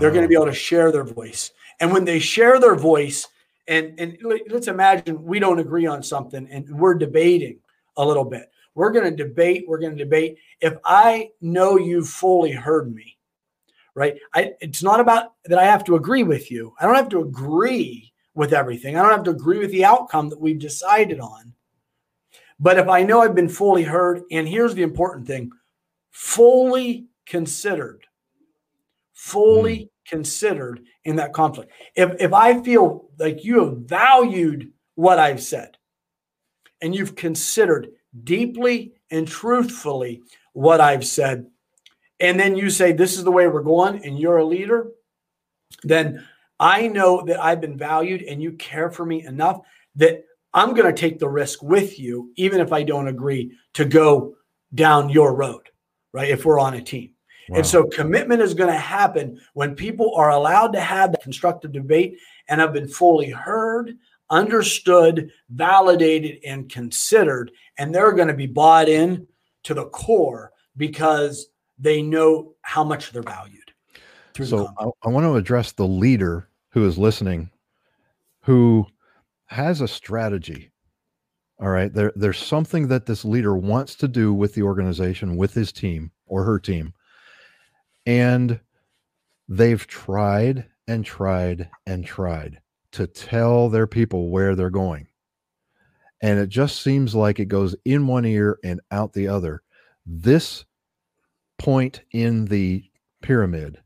They're 0.00 0.10
going 0.10 0.22
to 0.22 0.28
be 0.28 0.36
oh. 0.36 0.42
able 0.42 0.52
to 0.52 0.58
share 0.58 0.90
their 0.90 1.04
voice. 1.04 1.52
And 1.80 1.92
when 1.92 2.04
they 2.04 2.18
share 2.18 2.58
their 2.58 2.74
voice, 2.74 3.28
and, 3.68 3.98
and 3.98 4.18
let's 4.22 4.68
imagine 4.68 5.22
we 5.22 5.38
don't 5.38 5.58
agree 5.58 5.86
on 5.86 6.02
something 6.02 6.48
and 6.50 6.68
we're 6.70 6.94
debating 6.94 7.58
a 7.96 8.04
little 8.04 8.24
bit. 8.24 8.50
We're 8.74 8.92
going 8.92 9.10
to 9.10 9.24
debate. 9.24 9.64
We're 9.66 9.78
going 9.78 9.96
to 9.96 10.04
debate. 10.04 10.38
If 10.60 10.74
I 10.84 11.30
know 11.40 11.78
you 11.78 12.04
fully 12.04 12.52
heard 12.52 12.94
me, 12.94 13.16
right? 13.94 14.16
I, 14.34 14.52
it's 14.60 14.82
not 14.82 15.00
about 15.00 15.32
that 15.46 15.58
I 15.58 15.64
have 15.64 15.82
to 15.84 15.96
agree 15.96 16.22
with 16.22 16.50
you. 16.50 16.74
I 16.78 16.86
don't 16.86 16.94
have 16.94 17.08
to 17.10 17.22
agree 17.22 18.12
with 18.34 18.52
everything. 18.52 18.96
I 18.96 19.02
don't 19.02 19.12
have 19.12 19.24
to 19.24 19.30
agree 19.30 19.58
with 19.58 19.70
the 19.70 19.84
outcome 19.84 20.28
that 20.28 20.40
we've 20.40 20.58
decided 20.58 21.20
on. 21.20 21.54
But 22.58 22.78
if 22.78 22.88
I 22.88 23.02
know 23.02 23.20
I've 23.20 23.34
been 23.34 23.48
fully 23.48 23.82
heard, 23.82 24.22
and 24.30 24.48
here's 24.48 24.74
the 24.74 24.82
important 24.82 25.26
thing 25.26 25.50
fully 26.10 27.06
considered, 27.26 28.06
fully 29.12 29.78
mm. 29.78 29.88
considered 30.08 30.80
in 31.04 31.16
that 31.16 31.34
conflict. 31.34 31.70
If, 31.94 32.12
if 32.20 32.32
I 32.32 32.62
feel 32.62 33.10
like 33.18 33.44
you 33.44 33.64
have 33.64 33.78
valued 33.78 34.72
what 34.94 35.18
I've 35.18 35.42
said 35.42 35.76
and 36.80 36.94
you've 36.94 37.16
considered 37.16 37.88
deeply 38.24 38.94
and 39.10 39.28
truthfully 39.28 40.22
what 40.54 40.80
I've 40.80 41.04
said, 41.04 41.46
and 42.18 42.40
then 42.40 42.56
you 42.56 42.70
say, 42.70 42.92
This 42.92 43.18
is 43.18 43.24
the 43.24 43.30
way 43.30 43.46
we're 43.46 43.60
going, 43.60 44.02
and 44.04 44.18
you're 44.18 44.38
a 44.38 44.44
leader, 44.44 44.88
then 45.82 46.26
I 46.58 46.88
know 46.88 47.22
that 47.26 47.42
I've 47.42 47.60
been 47.60 47.76
valued 47.76 48.22
and 48.22 48.42
you 48.42 48.52
care 48.52 48.90
for 48.90 49.04
me 49.04 49.26
enough 49.26 49.60
that 49.96 50.24
I'm 50.56 50.72
going 50.72 50.92
to 50.92 51.00
take 51.00 51.18
the 51.18 51.28
risk 51.28 51.62
with 51.62 52.00
you, 52.00 52.32
even 52.36 52.60
if 52.60 52.72
I 52.72 52.82
don't 52.82 53.08
agree 53.08 53.52
to 53.74 53.84
go 53.84 54.36
down 54.74 55.10
your 55.10 55.34
road, 55.34 55.68
right? 56.12 56.30
If 56.30 56.46
we're 56.46 56.58
on 56.58 56.74
a 56.74 56.82
team. 56.82 57.10
Wow. 57.50 57.58
And 57.58 57.66
so 57.66 57.84
commitment 57.84 58.40
is 58.40 58.54
going 58.54 58.72
to 58.72 58.78
happen 58.78 59.38
when 59.52 59.76
people 59.76 60.14
are 60.16 60.30
allowed 60.30 60.72
to 60.72 60.80
have 60.80 61.12
the 61.12 61.18
constructive 61.18 61.72
debate 61.72 62.18
and 62.48 62.60
have 62.60 62.72
been 62.72 62.88
fully 62.88 63.30
heard, 63.30 63.96
understood, 64.30 65.30
validated, 65.50 66.38
and 66.44 66.68
considered. 66.70 67.52
And 67.78 67.94
they're 67.94 68.12
going 68.12 68.28
to 68.28 68.34
be 68.34 68.46
bought 68.46 68.88
in 68.88 69.28
to 69.64 69.74
the 69.74 69.84
core 69.86 70.52
because 70.76 71.48
they 71.78 72.00
know 72.00 72.54
how 72.62 72.82
much 72.82 73.12
they're 73.12 73.22
valued. 73.22 73.70
So 74.42 74.68
I, 74.78 74.86
I 75.04 75.08
want 75.08 75.24
to 75.24 75.36
address 75.36 75.72
the 75.72 75.86
leader 75.86 76.48
who 76.70 76.86
is 76.86 76.98
listening, 76.98 77.50
who 78.42 78.86
has 79.46 79.80
a 79.80 79.88
strategy. 79.88 80.70
All 81.60 81.68
right. 81.68 81.92
There, 81.92 82.12
there's 82.14 82.38
something 82.38 82.88
that 82.88 83.06
this 83.06 83.24
leader 83.24 83.56
wants 83.56 83.94
to 83.96 84.08
do 84.08 84.34
with 84.34 84.54
the 84.54 84.62
organization, 84.62 85.36
with 85.36 85.54
his 85.54 85.72
team 85.72 86.10
or 86.26 86.44
her 86.44 86.58
team. 86.58 86.92
And 88.04 88.60
they've 89.48 89.86
tried 89.86 90.66
and 90.86 91.04
tried 91.04 91.70
and 91.86 92.04
tried 92.04 92.60
to 92.92 93.06
tell 93.06 93.68
their 93.68 93.86
people 93.86 94.30
where 94.30 94.54
they're 94.54 94.70
going. 94.70 95.08
And 96.22 96.38
it 96.38 96.48
just 96.48 96.82
seems 96.82 97.14
like 97.14 97.38
it 97.38 97.46
goes 97.46 97.74
in 97.84 98.06
one 98.06 98.24
ear 98.24 98.58
and 98.64 98.80
out 98.90 99.12
the 99.12 99.28
other. 99.28 99.62
This 100.04 100.64
point 101.58 102.02
in 102.12 102.46
the 102.46 102.84
pyramid 103.22 103.78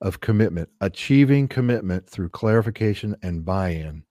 of 0.00 0.20
commitment, 0.20 0.68
achieving 0.80 1.48
commitment 1.48 2.08
through 2.08 2.28
clarification 2.28 3.16
and 3.22 3.44
buy 3.44 3.70
in, 3.70 4.04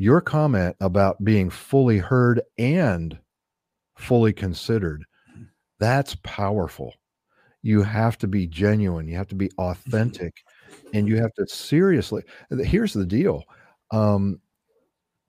your 0.00 0.22
comment 0.22 0.74
about 0.80 1.22
being 1.22 1.50
fully 1.50 1.98
heard 1.98 2.40
and 2.56 3.18
fully 3.98 4.32
considered 4.32 5.04
mm-hmm. 5.30 5.42
that's 5.78 6.16
powerful 6.22 6.94
you 7.60 7.82
have 7.82 8.16
to 8.16 8.26
be 8.26 8.46
genuine 8.46 9.06
you 9.06 9.14
have 9.14 9.28
to 9.28 9.34
be 9.34 9.48
mm-hmm. 9.48 9.60
authentic 9.60 10.32
and 10.94 11.06
you 11.06 11.18
have 11.18 11.34
to 11.34 11.46
seriously 11.46 12.22
here's 12.60 12.94
the 12.94 13.04
deal 13.04 13.44
um, 13.90 14.40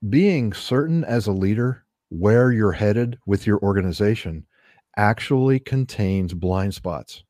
being 0.08 0.54
certain 0.54 1.04
as 1.04 1.26
a 1.26 1.32
leader 1.32 1.84
where 2.08 2.50
you're 2.50 2.72
headed 2.72 3.18
with 3.26 3.46
your 3.46 3.58
organization 3.58 4.46
actually 4.96 5.58
contains 5.58 6.32
blind 6.32 6.72
spots 6.72 7.24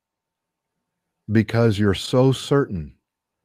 because 1.33 1.77
you're 1.77 1.93
so 1.93 2.31
certain 2.31 2.95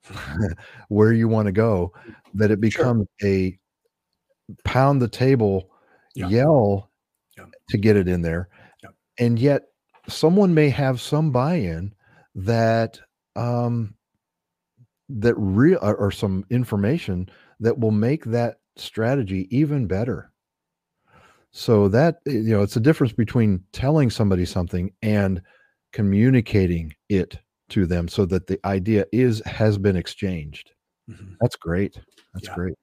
where 0.89 1.13
you 1.13 1.27
want 1.27 1.47
to 1.47 1.51
go 1.51 1.91
that 2.35 2.51
it 2.51 2.61
becomes 2.61 3.07
sure. 3.19 3.29
a 3.29 3.59
pound 4.63 5.01
the 5.01 5.07
table, 5.07 5.69
yeah. 6.15 6.27
yell 6.27 6.89
yeah. 7.37 7.45
to 7.69 7.77
get 7.77 7.95
it 7.95 8.07
in 8.07 8.21
there. 8.21 8.49
Yeah. 8.83 8.89
And 9.19 9.39
yet 9.39 9.63
someone 10.07 10.53
may 10.53 10.69
have 10.69 11.01
some 11.01 11.31
buy-in 11.31 11.93
that 12.35 12.99
um 13.35 13.93
that 15.09 15.35
real 15.35 15.79
or, 15.81 15.95
or 15.95 16.11
some 16.11 16.45
information 16.49 17.29
that 17.59 17.79
will 17.79 17.91
make 17.91 18.25
that 18.25 18.57
strategy 18.75 19.47
even 19.55 19.87
better. 19.87 20.31
So 21.51 21.87
that 21.89 22.17
you 22.25 22.43
know, 22.43 22.61
it's 22.61 22.75
a 22.75 22.81
difference 22.81 23.13
between 23.13 23.63
telling 23.71 24.09
somebody 24.09 24.45
something 24.45 24.91
and 25.01 25.41
communicating 25.93 26.93
it 27.09 27.39
to 27.69 27.85
them 27.85 28.07
so 28.07 28.25
that 28.25 28.47
the 28.47 28.59
idea 28.65 29.05
is 29.11 29.41
has 29.45 29.77
been 29.77 29.95
exchanged. 29.95 30.71
Mm-hmm. 31.09 31.33
That's 31.41 31.55
great. 31.55 31.99
That's 32.33 32.47
yeah. 32.47 32.55
great. 32.55 32.75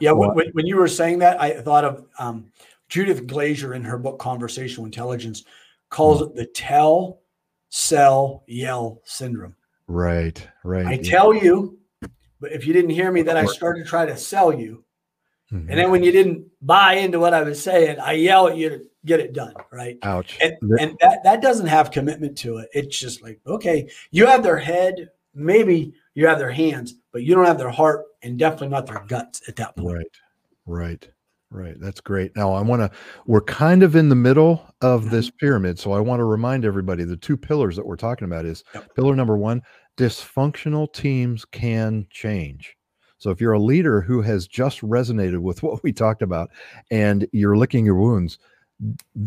Yeah, 0.00 0.12
well, 0.12 0.34
when, 0.34 0.48
when, 0.52 0.66
you 0.66 0.76
were 0.76 0.88
saying 0.88 1.20
that, 1.20 1.40
I 1.40 1.60
thought 1.60 1.84
of 1.84 2.04
um, 2.18 2.46
Judith 2.88 3.26
Glaser 3.26 3.74
in 3.74 3.84
her 3.84 3.98
book 3.98 4.18
Conversational 4.18 4.86
Intelligence 4.86 5.44
calls 5.90 6.20
mm-hmm. 6.20 6.30
it 6.30 6.36
the 6.36 6.46
tell, 6.46 7.20
sell, 7.68 8.44
yell 8.46 9.00
syndrome. 9.04 9.54
Right, 9.86 10.46
right. 10.64 10.86
I 10.86 10.96
tell 10.96 11.34
you, 11.34 11.78
but 12.40 12.52
if 12.52 12.66
you 12.66 12.72
didn't 12.72 12.90
hear 12.90 13.12
me, 13.12 13.22
then 13.22 13.36
I 13.36 13.44
started 13.44 13.84
to 13.84 13.88
try 13.88 14.06
to 14.06 14.16
sell 14.16 14.52
you. 14.52 14.84
Mm-hmm. 15.52 15.70
And 15.70 15.78
then 15.78 15.90
when 15.90 16.02
you 16.02 16.12
didn't 16.12 16.46
buy 16.60 16.94
into 16.94 17.20
what 17.20 17.34
I 17.34 17.42
was 17.42 17.62
saying, 17.62 18.00
I 18.00 18.12
yell 18.12 18.48
at 18.48 18.56
you 18.56 18.68
to 18.70 18.82
get 19.04 19.20
it 19.20 19.32
done. 19.32 19.54
Right. 19.70 19.98
Ouch. 20.02 20.38
And, 20.40 20.56
and 20.80 20.96
that, 21.00 21.22
that 21.24 21.42
doesn't 21.42 21.66
have 21.66 21.90
commitment 21.90 22.38
to 22.38 22.58
it. 22.58 22.68
It's 22.72 22.98
just 22.98 23.22
like, 23.22 23.40
okay, 23.46 23.88
you 24.10 24.26
have 24.26 24.42
their 24.42 24.56
head, 24.56 25.10
maybe 25.34 25.92
you 26.14 26.26
have 26.26 26.38
their 26.38 26.50
hands, 26.50 26.94
but 27.12 27.22
you 27.22 27.34
don't 27.34 27.46
have 27.46 27.58
their 27.58 27.70
heart 27.70 28.04
and 28.22 28.38
definitely 28.38 28.68
not 28.68 28.86
their 28.86 29.04
guts 29.06 29.42
at 29.48 29.56
that 29.56 29.76
point. 29.76 29.96
Right. 29.96 30.06
Right. 30.66 31.08
Right. 31.50 31.78
That's 31.78 32.00
great. 32.00 32.34
Now 32.34 32.54
I 32.54 32.62
want 32.62 32.80
to 32.80 32.90
we're 33.26 33.42
kind 33.42 33.82
of 33.82 33.94
in 33.94 34.08
the 34.08 34.14
middle 34.14 34.64
of 34.80 35.10
this 35.10 35.28
mm-hmm. 35.28 35.36
pyramid. 35.36 35.78
So 35.78 35.92
I 35.92 36.00
want 36.00 36.20
to 36.20 36.24
remind 36.24 36.64
everybody 36.64 37.04
the 37.04 37.16
two 37.16 37.36
pillars 37.36 37.76
that 37.76 37.86
we're 37.86 37.96
talking 37.96 38.24
about 38.24 38.46
is 38.46 38.64
yep. 38.74 38.94
pillar 38.94 39.14
number 39.14 39.36
1, 39.36 39.60
dysfunctional 39.98 40.90
teams 40.90 41.44
can 41.44 42.06
change. 42.10 42.74
So 43.18 43.30
if 43.30 43.40
you're 43.40 43.52
a 43.52 43.58
leader 43.58 44.00
who 44.00 44.22
has 44.22 44.48
just 44.48 44.80
resonated 44.80 45.40
with 45.40 45.62
what 45.62 45.82
we 45.82 45.92
talked 45.92 46.22
about 46.22 46.50
and 46.90 47.28
you're 47.32 47.56
licking 47.56 47.84
your 47.84 47.96
wounds, 47.96 48.38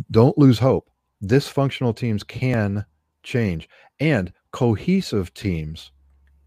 don't 0.10 0.38
lose 0.38 0.58
hope. 0.58 0.90
Dysfunctional 1.24 1.96
teams 1.96 2.24
can 2.24 2.86
change 3.22 3.70
and 4.00 4.34
cohesive 4.52 5.34
teams 5.34 5.92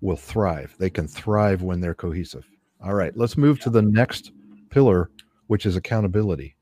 will 0.01 0.17
thrive. 0.17 0.75
They 0.79 0.91
can 0.91 1.09
thrive 1.09 1.63
when 1.63 1.81
they're 1.81 1.95
cohesive. 1.95 2.47
All 2.83 2.95
right, 2.95 3.17
let's 3.17 3.37
move 3.37 3.61
to 3.61 3.71
the 3.71 3.83
next 3.83 4.33
pillar, 4.71 5.11
which 5.49 5.67
is 5.67 5.77
accountability. 5.77 6.55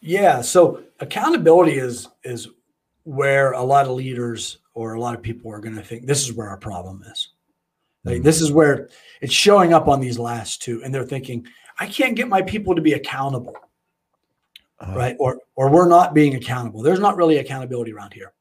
Yeah, 0.00 0.40
so 0.42 0.82
accountability 1.00 1.78
is 1.78 2.08
is 2.24 2.48
where 3.04 3.52
a 3.52 3.62
lot 3.62 3.86
of 3.86 3.92
leaders 3.92 4.58
or 4.74 4.94
a 4.94 5.00
lot 5.00 5.14
of 5.14 5.22
people 5.22 5.52
are 5.52 5.60
going 5.60 5.76
to 5.76 5.82
think 5.82 6.06
this 6.06 6.22
is 6.22 6.32
where 6.32 6.48
our 6.48 6.56
problem 6.56 7.02
is. 7.10 7.28
Like, 8.04 8.16
mm-hmm. 8.16 8.24
this 8.24 8.40
is 8.40 8.50
where 8.50 8.88
it's 9.20 9.32
showing 9.32 9.72
up 9.72 9.86
on 9.86 10.00
these 10.00 10.18
last 10.18 10.60
two, 10.60 10.82
and 10.82 10.92
they're 10.92 11.04
thinking, 11.04 11.46
I 11.78 11.86
can't 11.86 12.16
get 12.16 12.28
my 12.28 12.42
people 12.42 12.74
to 12.74 12.82
be 12.82 12.94
accountable 12.94 13.56
uh, 14.82 14.94
right? 14.94 15.16
Or 15.18 15.38
or 15.54 15.70
we're 15.70 15.88
not 15.88 16.14
being 16.14 16.34
accountable. 16.34 16.82
There's 16.82 17.00
not 17.00 17.16
really 17.16 17.38
accountability 17.38 17.92
around 17.92 18.12
here. 18.12 18.32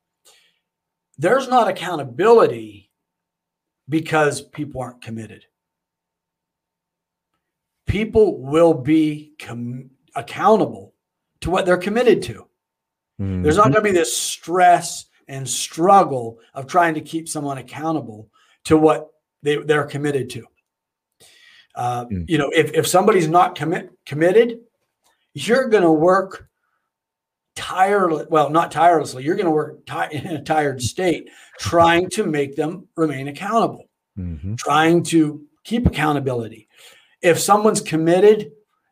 There's 1.18 1.48
not 1.48 1.68
accountability 1.68 2.90
because 3.88 4.42
people 4.42 4.82
aren't 4.82 5.02
committed. 5.02 5.46
People 7.86 8.42
will 8.42 8.74
be 8.74 9.34
com- 9.40 9.92
accountable 10.16 10.94
to 11.42 11.52
what 11.52 11.66
they're 11.66 11.78
committed 11.78 12.24
to. 12.24 12.48
Mm-hmm. 13.20 13.44
There's 13.44 13.58
not 13.58 13.66
going 13.66 13.76
to 13.76 13.82
be 13.82 13.92
this 13.92 14.16
stress 14.16 15.06
and 15.28 15.48
struggle 15.48 16.40
of 16.54 16.68
trying 16.68 16.94
to 16.96 17.02
keep 17.02 17.28
someone 17.28 17.58
accountable 17.58 18.30
to 18.66 18.78
what 18.78 19.10
they, 19.44 19.58
they're 19.58 19.86
committed 19.86 20.30
to. 20.32 20.46
Uh, 21.76 22.06
mm. 22.06 22.26
You 22.28 22.38
know, 22.38 22.50
if, 22.54 22.74
if 22.74 22.88
somebody's 22.88 23.28
not 23.28 23.56
commit, 23.56 23.92
committed, 24.06 24.60
you're 25.34 25.70
going 25.70 25.84
to 25.84 25.92
work 25.92 26.50
tireless. 27.56 28.28
Well, 28.30 28.50
not 28.50 28.72
tirelessly. 28.72 29.24
You're 29.24 29.36
going 29.36 29.46
to 29.46 29.52
work 29.52 29.86
ti- 29.86 30.18
in 30.18 30.28
a 30.36 30.44
tired 30.44 30.82
state, 30.82 31.30
trying 31.60 32.10
to 32.12 32.26
make 32.26 32.56
them 32.56 32.88
remain 32.96 33.28
accountable, 33.28 33.90
mm-hmm. 34.18 34.56
trying 34.56 35.04
to 35.04 35.44
keep 35.64 35.86
accountability. 35.86 36.68
If 37.22 37.40
someone's 37.40 37.82
committed, 37.82 38.52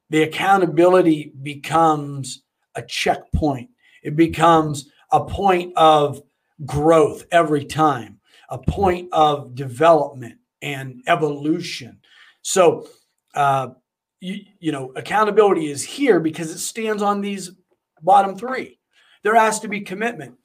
the 0.09 0.23
accountability 0.23 1.33
becomes 1.41 2.43
a 2.75 2.81
checkpoint. 2.81 3.69
It 4.03 4.15
becomes 4.15 4.89
a 5.11 5.23
point 5.23 5.73
of 5.75 6.21
growth 6.65 7.25
every 7.31 7.65
time, 7.65 8.19
a 8.49 8.57
point 8.57 9.09
of 9.11 9.55
development 9.55 10.35
and 10.61 11.01
evolution. 11.07 11.99
So, 12.41 12.87
uh, 13.33 13.69
you, 14.19 14.41
you 14.59 14.71
know, 14.71 14.91
accountability 14.95 15.71
is 15.71 15.83
here 15.83 16.19
because 16.19 16.51
it 16.51 16.59
stands 16.59 17.01
on 17.01 17.21
these 17.21 17.51
bottom 18.01 18.35
three. 18.35 18.79
There 19.23 19.35
has 19.35 19.59
to 19.61 19.67
be 19.67 19.81
commitment. 19.81 20.35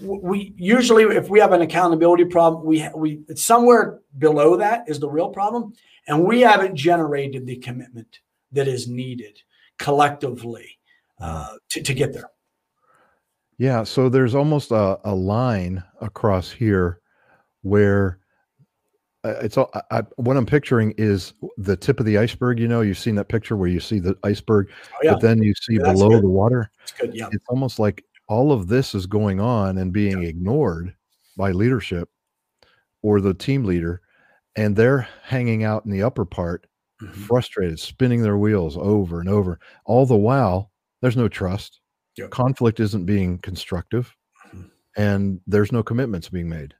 We 0.00 0.54
usually, 0.56 1.04
if 1.16 1.28
we 1.28 1.40
have 1.40 1.52
an 1.52 1.60
accountability 1.60 2.24
problem, 2.24 2.64
we 2.64 2.88
we 2.94 3.20
it's 3.28 3.44
somewhere 3.44 4.00
below 4.16 4.56
that 4.56 4.88
is 4.88 4.98
the 4.98 5.10
real 5.10 5.28
problem, 5.28 5.74
and 6.08 6.24
we 6.24 6.40
haven't 6.40 6.74
generated 6.74 7.46
the 7.46 7.56
commitment 7.56 8.20
that 8.52 8.66
is 8.66 8.88
needed 8.88 9.42
collectively 9.78 10.78
uh, 11.20 11.54
to, 11.68 11.82
to 11.82 11.92
get 11.92 12.14
there. 12.14 12.30
Yeah, 13.58 13.84
so 13.84 14.08
there's 14.08 14.34
almost 14.34 14.70
a, 14.70 14.98
a 15.04 15.14
line 15.14 15.84
across 16.00 16.50
here 16.50 17.00
where 17.60 18.19
it's 19.24 19.56
all 19.58 19.70
I, 19.90 20.02
what 20.16 20.36
I'm 20.36 20.46
picturing 20.46 20.94
is 20.96 21.34
the 21.58 21.76
tip 21.76 22.00
of 22.00 22.06
the 22.06 22.18
iceberg. 22.18 22.58
You 22.58 22.68
know, 22.68 22.80
you've 22.80 22.98
seen 22.98 23.14
that 23.16 23.28
picture 23.28 23.56
where 23.56 23.68
you 23.68 23.80
see 23.80 23.98
the 23.98 24.16
iceberg, 24.24 24.70
oh, 24.70 24.98
yeah. 25.02 25.12
but 25.12 25.20
then 25.20 25.42
you 25.42 25.54
see 25.54 25.74
yeah, 25.74 25.92
below 25.92 26.20
the 26.20 26.28
water. 26.28 26.70
It's 26.82 26.92
good. 26.92 27.14
Yeah, 27.14 27.28
it's 27.32 27.44
almost 27.48 27.78
like 27.78 28.04
all 28.28 28.52
of 28.52 28.68
this 28.68 28.94
is 28.94 29.06
going 29.06 29.40
on 29.40 29.78
and 29.78 29.92
being 29.92 30.22
yeah. 30.22 30.28
ignored 30.28 30.94
by 31.36 31.50
leadership 31.50 32.08
or 33.02 33.20
the 33.20 33.34
team 33.34 33.64
leader, 33.64 34.00
and 34.56 34.74
they're 34.76 35.08
hanging 35.22 35.64
out 35.64 35.84
in 35.84 35.90
the 35.90 36.02
upper 36.02 36.24
part, 36.24 36.66
mm-hmm. 37.02 37.12
frustrated, 37.22 37.78
spinning 37.78 38.22
their 38.22 38.38
wheels 38.38 38.76
over 38.78 39.20
and 39.20 39.28
over. 39.28 39.58
All 39.84 40.06
the 40.06 40.16
while, 40.16 40.70
there's 41.02 41.16
no 41.16 41.28
trust. 41.28 41.80
Conflict 42.30 42.80
isn't 42.80 43.06
being 43.06 43.38
constructive, 43.38 44.14
mm-hmm. 44.48 44.68
and 44.96 45.40
there's 45.46 45.72
no 45.72 45.82
commitments 45.82 46.28
being 46.28 46.48
made. 46.48 46.74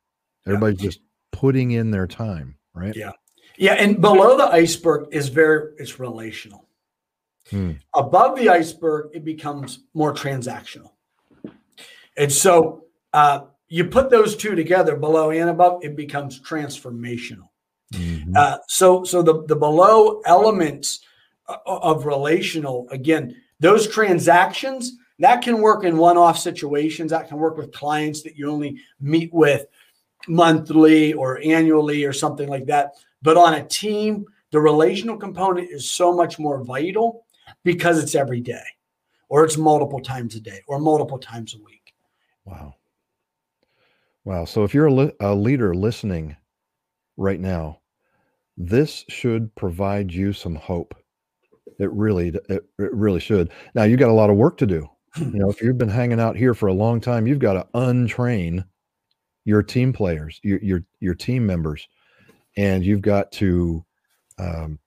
Everybody's 0.47 0.81
just 0.81 1.01
putting 1.41 1.71
in 1.71 1.91
their 1.91 2.07
time, 2.07 2.55
right? 2.75 2.95
Yeah. 2.95 3.13
Yeah. 3.57 3.75
And 3.75 4.01
below 4.01 4.37
the 4.37 4.45
iceberg 4.45 5.09
is 5.11 5.29
very, 5.29 5.73
it's 5.79 5.99
relational. 5.99 6.69
Hmm. 7.49 7.73
Above 7.95 8.39
the 8.39 8.51
iceberg, 8.51 9.11
it 9.15 9.25
becomes 9.25 9.81
more 9.95 10.13
transactional. 10.13 10.93
And 12.17 12.31
so 12.31 12.85
uh, 13.15 13.41
you 13.69 13.87
put 13.87 14.11
those 14.11 14.37
two 14.37 14.55
together, 14.55 14.97
below 14.97 15.31
and 15.31 15.49
above, 15.49 15.83
it 15.83 15.97
becomes 15.97 16.41
transformational. 16.41 17.49
Mm-hmm. 17.95 18.35
Uh, 18.37 18.59
so, 18.69 19.05
so 19.05 19.23
the, 19.23 19.45
the 19.47 19.57
below 19.57 20.21
elements 20.27 21.01
uh, 21.49 21.57
of 21.67 22.05
relational, 22.05 22.87
again, 22.91 23.35
those 23.61 23.89
transactions 23.89 24.93
that 25.21 25.43
can 25.43 25.61
work 25.61 25.85
in 25.85 25.97
one-off 25.97 26.39
situations. 26.39 27.11
That 27.11 27.29
can 27.29 27.39
work 27.39 27.57
with 27.57 27.73
clients 27.73 28.23
that 28.23 28.37
you 28.37 28.51
only 28.51 28.79
meet 29.01 29.33
with 29.33 29.67
monthly 30.29 31.13
or 31.13 31.41
annually 31.45 32.05
or 32.05 32.13
something 32.13 32.49
like 32.49 32.67
that. 32.67 32.95
But 33.23 33.37
on 33.37 33.55
a 33.55 33.67
team, 33.67 34.25
the 34.51 34.61
relational 34.61 35.17
component 35.17 35.71
is 35.71 35.91
so 35.91 36.13
much 36.13 36.39
more 36.39 36.65
vital 36.65 37.25
because 37.65 38.03
it's 38.03 38.15
every 38.15 38.41
day 38.41 38.63
or 39.29 39.45
it's 39.45 39.57
multiple 39.57 40.01
times 40.01 40.35
a 40.35 40.41
day 40.41 40.61
or 40.67 40.79
multiple 40.79 41.19
times 41.19 41.55
a 41.55 41.59
week. 41.65 41.95
Wow. 42.45 42.75
Wow. 44.25 44.45
So 44.45 44.65
if 44.65 44.75
you're 44.75 44.87
a, 44.87 44.93
li- 44.93 45.13
a 45.21 45.35
leader 45.35 45.75
listening 45.75 46.37
right 47.17 47.41
now, 47.41 47.81
this 48.57 49.05
should 49.09 49.55
provide 49.55 50.13
you 50.13 50.33
some 50.33 50.55
hope. 50.55 50.95
It 51.79 51.91
really, 51.93 52.29
it, 52.29 52.65
it 52.79 52.93
really 52.93 53.21
should. 53.21 53.51
Now 53.75 53.85
you 53.85 53.97
got 53.97 54.11
a 54.11 54.15
lot 54.15 54.31
of 54.31 54.37
work 54.37 54.57
to 54.59 54.67
do. 54.67 54.89
You 55.19 55.41
know, 55.41 55.51
if 55.51 55.61
you've 55.61 55.77
been 55.77 55.89
hanging 55.89 56.21
out 56.21 56.37
here 56.37 56.55
for 56.55 56.69
a 56.69 56.73
long 56.73 57.01
time, 57.01 57.27
you've 57.27 57.41
got 57.41 57.55
to 57.55 57.67
untrain 57.75 58.65
your 59.45 59.63
team 59.63 59.93
players, 59.93 60.41
your 60.43 60.59
your 60.61 60.85
your 61.01 61.15
team 61.15 61.47
members, 61.47 61.87
and 62.57 62.85
you've 62.85 63.03
got 63.03 63.33
to 63.33 63.85
um, 64.39 64.79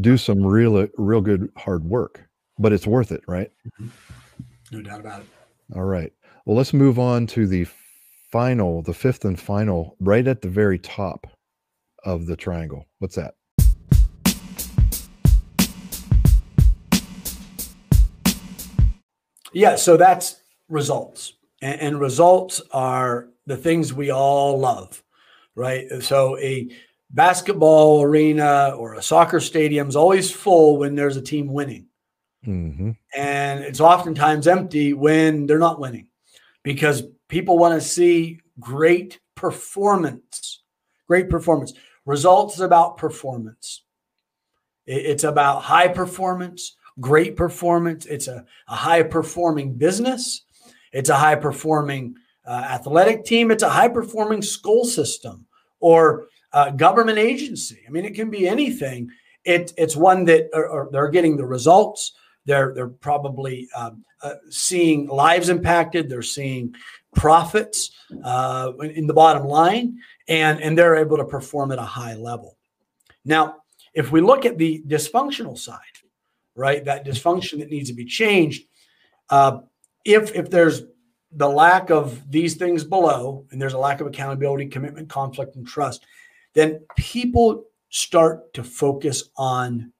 do 0.00 0.16
some 0.16 0.44
real 0.44 0.86
real 0.96 1.20
good 1.20 1.50
hard 1.56 1.84
work. 1.84 2.22
But 2.58 2.72
it's 2.72 2.86
worth 2.86 3.12
it, 3.12 3.22
right? 3.28 3.50
Mm-hmm. 3.80 3.88
No 4.72 4.82
doubt 4.82 5.00
about 5.00 5.20
it. 5.20 5.26
All 5.74 5.84
right. 5.84 6.12
Well, 6.44 6.56
let's 6.56 6.72
move 6.72 6.98
on 6.98 7.26
to 7.28 7.46
the 7.46 7.66
final, 8.30 8.82
the 8.82 8.94
fifth 8.94 9.24
and 9.24 9.38
final, 9.38 9.96
right 10.00 10.26
at 10.26 10.42
the 10.42 10.48
very 10.48 10.78
top 10.78 11.26
of 12.04 12.26
the 12.26 12.36
triangle. 12.36 12.86
What's 12.98 13.16
that? 13.16 13.34
Yeah, 19.52 19.76
so 19.76 19.96
that's 19.96 20.42
results. 20.68 21.32
And, 21.62 21.80
and, 21.80 22.00
results 22.00 22.60
are 22.72 23.28
the 23.46 23.56
things 23.56 23.92
we 23.92 24.10
all 24.10 24.58
love, 24.58 25.02
right? 25.54 25.86
So 26.02 26.38
a 26.38 26.68
basketball 27.10 28.02
arena 28.02 28.74
or 28.76 28.94
a 28.94 29.02
soccer 29.02 29.40
stadium 29.40 29.88
is 29.88 29.96
always 29.96 30.30
full 30.30 30.78
when 30.78 30.94
there's 30.94 31.16
a 31.16 31.22
team 31.22 31.52
winning. 31.52 31.86
Mm-hmm. 32.46 32.92
And 33.14 33.64
it's 33.64 33.80
oftentimes 33.80 34.46
empty 34.46 34.92
when 34.92 35.46
they're 35.46 35.58
not 35.58 35.80
winning 35.80 36.08
because 36.62 37.02
people 37.28 37.58
want 37.58 37.80
to 37.80 37.86
see 37.86 38.40
great 38.60 39.20
performance. 39.34 40.62
Great 41.08 41.28
performance. 41.28 41.72
Results 42.04 42.54
is 42.54 42.60
about 42.60 42.98
performance. 42.98 43.82
It's 44.86 45.24
about 45.24 45.62
high 45.62 45.88
performance, 45.88 46.76
great 47.00 47.36
performance. 47.36 48.06
It's 48.06 48.28
a, 48.28 48.44
a 48.68 48.74
high 48.74 49.02
performing 49.02 49.74
business. 49.74 50.44
It's 50.92 51.10
a 51.10 51.16
high 51.16 51.34
performing 51.34 52.14
uh, 52.46 52.50
athletic 52.50 53.24
team. 53.24 53.50
It's 53.50 53.62
a 53.62 53.68
high 53.68 53.88
performing 53.88 54.42
school 54.42 54.84
system 54.84 55.46
or 55.80 56.26
uh, 56.52 56.70
government 56.70 57.18
agency. 57.18 57.80
I 57.86 57.90
mean, 57.90 58.04
it 58.04 58.14
can 58.14 58.30
be 58.30 58.48
anything. 58.48 59.10
It, 59.44 59.72
it's 59.76 59.96
one 59.96 60.24
that 60.26 60.48
are, 60.54 60.68
are, 60.68 60.88
they're 60.90 61.08
getting 61.08 61.36
the 61.36 61.46
results. 61.46 62.12
They're 62.44 62.72
they're 62.74 62.88
probably 62.88 63.68
um, 63.76 64.04
uh, 64.22 64.34
seeing 64.50 65.08
lives 65.08 65.48
impacted. 65.48 66.08
They're 66.08 66.22
seeing 66.22 66.74
profits 67.14 67.90
uh, 68.22 68.72
in 68.80 69.06
the 69.06 69.14
bottom 69.14 69.46
line, 69.46 69.98
and 70.28 70.60
and 70.62 70.78
they're 70.78 70.96
able 70.96 71.16
to 71.16 71.24
perform 71.24 71.72
at 71.72 71.78
a 71.78 71.82
high 71.82 72.14
level. 72.14 72.56
Now, 73.24 73.56
if 73.94 74.12
we 74.12 74.20
look 74.20 74.46
at 74.46 74.58
the 74.58 74.82
dysfunctional 74.86 75.58
side, 75.58 75.80
right, 76.54 76.84
that 76.84 77.04
dysfunction 77.04 77.58
that 77.58 77.70
needs 77.70 77.90
to 77.90 77.96
be 77.96 78.04
changed, 78.04 78.64
if 80.04 80.34
if 80.34 80.48
there's 80.48 80.82
the 81.32 81.48
lack 81.48 81.90
of 81.90 82.30
these 82.30 82.54
things 82.54 82.84
below, 82.84 83.44
and 83.50 83.60
there's 83.60 83.72
a 83.72 83.78
lack 83.78 84.00
of 84.00 84.06
accountability, 84.06 84.66
commitment, 84.66 85.08
conflict, 85.08 85.56
and 85.56 85.66
trust, 85.66 86.06
then 86.54 86.80
people 86.96 87.64
start 87.90 88.52
to 88.54 88.64
focus 88.64 89.30
on 89.36 89.92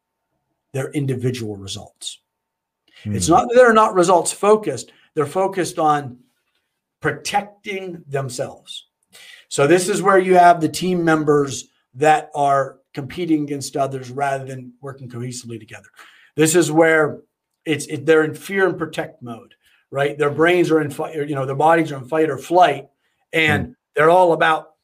their 0.73 0.91
individual 0.91 1.57
results. 1.57 2.21
Hmm. 3.05 3.15
It's 3.15 3.29
not 3.29 3.49
that 3.49 3.55
they're 3.55 3.73
not 3.73 3.95
results 3.95 4.33
focused, 4.33 4.93
they're 5.15 5.27
focused 5.27 5.79
on 5.79 6.19
protecting 7.01 8.03
themselves. 8.07 8.87
So, 9.49 9.67
this 9.67 9.89
is 9.89 10.03
where 10.03 10.19
you 10.19 10.35
have 10.35 10.61
the 10.61 10.69
team 10.69 11.05
members 11.05 11.69
that 11.95 12.31
are 12.35 12.79
competing 12.95 13.43
against 13.43 13.77
others 13.77 14.11
rather 14.11 14.45
than 14.45 14.73
working 14.81 15.09
cohesively 15.09 15.59
together. 15.59 15.89
This 16.35 16.55
is 16.55 16.73
where 16.73 17.21
it's 17.65 17.87
it, 17.87 18.07
they're 18.07 18.25
in 18.25 18.35
fear 18.35 18.67
and 18.67 18.79
protect 18.79 19.23
mode 19.23 19.55
right? 19.97 20.19
Their 20.19 20.31
brains 20.31 20.71
are 20.71 20.83
in 20.83 20.91
fight, 20.91 21.15
you 21.15 21.35
know, 21.35 21.47
their 21.47 21.57
bodies 21.57 21.91
are 21.91 21.97
in 21.97 22.05
fight 22.05 22.29
or 22.29 22.37
flight, 22.37 22.87
and 23.33 23.69
mm. 23.69 23.75
they're 23.95 24.11
all 24.11 24.35
about 24.35 24.75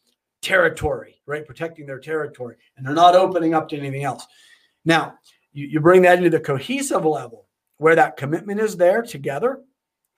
territory, 0.41 1.21
right? 1.27 1.47
Protecting 1.47 1.85
their 1.85 1.99
territory, 1.99 2.57
and 2.77 2.87
they're 2.87 2.95
not 2.95 3.15
opening 3.15 3.53
up 3.53 3.69
to 3.69 3.77
anything 3.77 4.05
else. 4.05 4.27
Now, 4.87 5.19
you, 5.53 5.67
you 5.67 5.81
bring 5.81 6.01
that 6.03 6.17
into 6.17 6.31
the 6.31 6.41
cohesive 6.41 7.05
level 7.05 7.47
where 7.77 7.95
that 7.95 8.17
commitment 8.17 8.59
is 8.59 8.79
there 8.79 9.03
together. 9.03 9.61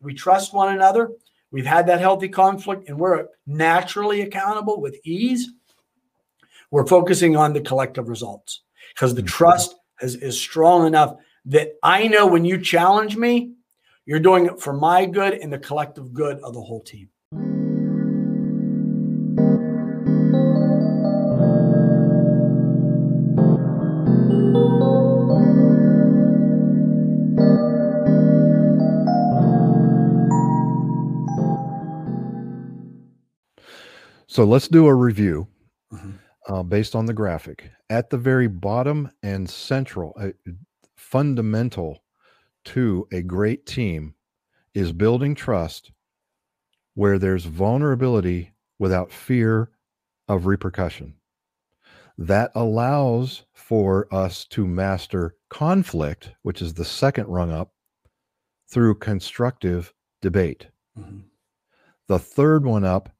We 0.00 0.14
trust 0.14 0.54
one 0.54 0.72
another. 0.72 1.11
We've 1.50 1.66
had 1.66 1.88
that 1.88 1.98
healthy 1.98 2.28
conflict, 2.28 2.88
and 2.88 2.96
we're 2.96 3.26
naturally 3.48 4.20
accountable 4.20 4.80
with 4.80 4.94
ease. 5.02 5.50
We're 6.70 6.87
focusing 6.87 7.37
on 7.37 7.52
the 7.52 7.62
collective 7.62 8.09
results 8.09 8.61
because 8.94 9.12
the 9.12 9.22
mm. 9.22 9.26
trust 9.26 9.74
is, 10.00 10.14
is 10.14 10.40
strong 10.40 10.87
enough 10.87 11.16
that 11.46 11.72
I 11.83 12.07
know 12.07 12.28
when 12.28 12.44
you 12.44 12.61
challenge 12.61 13.16
me, 13.16 13.53
you're 14.06 14.20
doing 14.20 14.44
it 14.46 14.60
for 14.60 14.74
my 14.74 15.06
good 15.06 15.32
and 15.32 15.50
the 15.50 15.58
collective 15.58 16.12
good 16.12 16.38
of 16.40 16.52
the 16.52 16.60
whole 16.60 16.82
team. 16.82 17.08
So 34.26 34.44
let's 34.44 34.68
do 34.68 34.86
a 34.86 34.94
review 34.94 35.46
mm-hmm. 35.92 36.10
uh, 36.52 36.62
based 36.64 36.94
on 36.94 37.06
the 37.06 37.14
graphic. 37.14 37.70
At 37.88 38.10
the 38.10 38.18
very 38.18 38.48
bottom 38.48 39.10
and 39.22 39.48
central, 39.48 40.12
uh, 40.20 40.30
fundamental 40.96 42.03
to 42.64 43.07
a 43.12 43.22
great 43.22 43.66
team 43.66 44.14
is 44.74 44.92
building 44.92 45.35
trust 45.35 45.92
where 46.94 47.18
there's 47.18 47.44
vulnerability 47.44 48.53
without 48.79 49.12
fear 49.12 49.70
of 50.29 50.46
repercussion. 50.46 51.14
That 52.16 52.53
allows 52.55 53.44
for 53.53 54.07
us 54.14 54.44
to 54.46 54.66
master 54.66 55.37
conflict, 55.48 56.33
which 56.42 56.62
is 56.62 56.74
the 56.74 56.85
second 56.85 57.27
rung 57.27 57.50
up, 57.50 57.72
through 58.68 58.96
constructive 58.96 59.92
debate. 60.20 60.68
Mhm. 60.98 61.24
The 62.07 62.18
third 62.18 62.64
one 62.64 62.85
up 62.85 63.11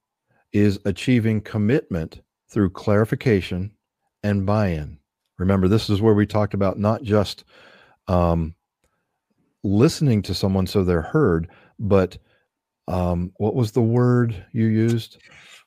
is 0.53 0.79
achieving 0.85 1.41
commitment 1.41 2.23
through 2.49 2.71
clarification 2.71 3.77
and 4.23 4.47
buy 4.47 4.69
in. 4.69 4.99
Remember, 5.39 5.67
this 5.67 5.91
is 5.91 6.01
where 6.01 6.15
we 6.15 6.27
talked 6.27 6.55
about 6.55 6.79
not 6.79 7.03
just 7.03 7.45
um, 8.07 8.55
listening 9.65 10.23
to 10.23 10.35
someone 10.35 10.67
so 10.67 10.85
they're 10.85 11.03
heard, 11.03 11.49
but 11.81 12.17
um, 12.87 13.33
what 13.39 13.55
was 13.55 13.73
the 13.73 13.83
word 13.83 14.45
you 14.53 14.67
used? 14.67 15.19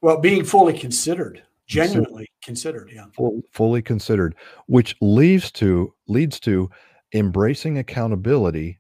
Well, 0.02 0.20
being 0.22 0.46
fully 0.46 0.78
considered, 0.78 1.44
Consider- 1.70 1.88
genuinely 1.88 2.28
considered. 2.44 2.92
Yeah. 2.94 3.06
Full, 3.16 3.42
fully 3.52 3.82
considered, 3.82 4.36
which 4.68 4.96
leads 5.02 5.52
to 5.54 5.94
leads 6.08 6.40
to 6.42 6.70
embracing 7.14 7.80
accountability 7.80 8.80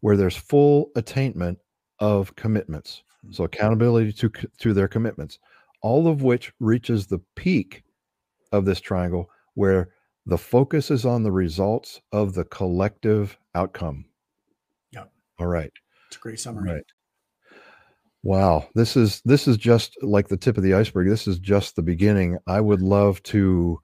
where 0.00 0.16
there's 0.16 0.36
full 0.36 0.90
attainment 0.96 1.58
of 2.00 2.34
commitments. 2.36 3.02
So 3.30 3.44
accountability 3.44 4.12
to 4.14 4.30
to 4.58 4.72
their 4.74 4.88
commitments, 4.88 5.38
all 5.82 6.08
of 6.08 6.22
which 6.22 6.52
reaches 6.58 7.06
the 7.06 7.20
peak 7.36 7.84
of 8.52 8.64
this 8.64 8.80
triangle 8.80 9.30
where 9.54 9.90
the 10.26 10.38
focus 10.38 10.90
is 10.90 11.06
on 11.06 11.22
the 11.22 11.32
results 11.32 12.00
of 12.12 12.34
the 12.34 12.44
collective 12.44 13.38
outcome. 13.54 14.04
All 15.40 15.46
right. 15.46 15.72
It's 16.08 16.16
a 16.16 16.20
great 16.20 16.38
summary. 16.38 16.72
Right. 16.72 16.84
Wow, 18.22 18.68
this 18.74 18.96
is 18.96 19.22
this 19.24 19.48
is 19.48 19.56
just 19.56 19.96
like 20.02 20.28
the 20.28 20.36
tip 20.36 20.58
of 20.58 20.62
the 20.62 20.74
iceberg. 20.74 21.08
This 21.08 21.26
is 21.26 21.38
just 21.38 21.74
the 21.74 21.82
beginning. 21.82 22.36
I 22.46 22.60
would 22.60 22.82
love 22.82 23.22
to 23.24 23.80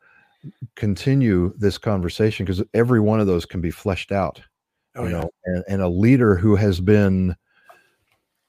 continue 0.75 1.55
this 1.57 1.79
conversation 1.79 2.45
because 2.45 2.63
every 2.75 3.01
one 3.01 3.19
of 3.19 3.27
those 3.27 3.47
can 3.47 3.63
be 3.63 3.71
fleshed 3.71 4.13
out. 4.13 4.43
Oh, 4.95 5.05
you 5.05 5.11
yeah. 5.11 5.21
know, 5.21 5.31
and, 5.47 5.65
and 5.69 5.83
a 5.83 5.89
leader 5.89 6.37
who 6.37 6.55
has 6.57 6.81
been 6.81 7.35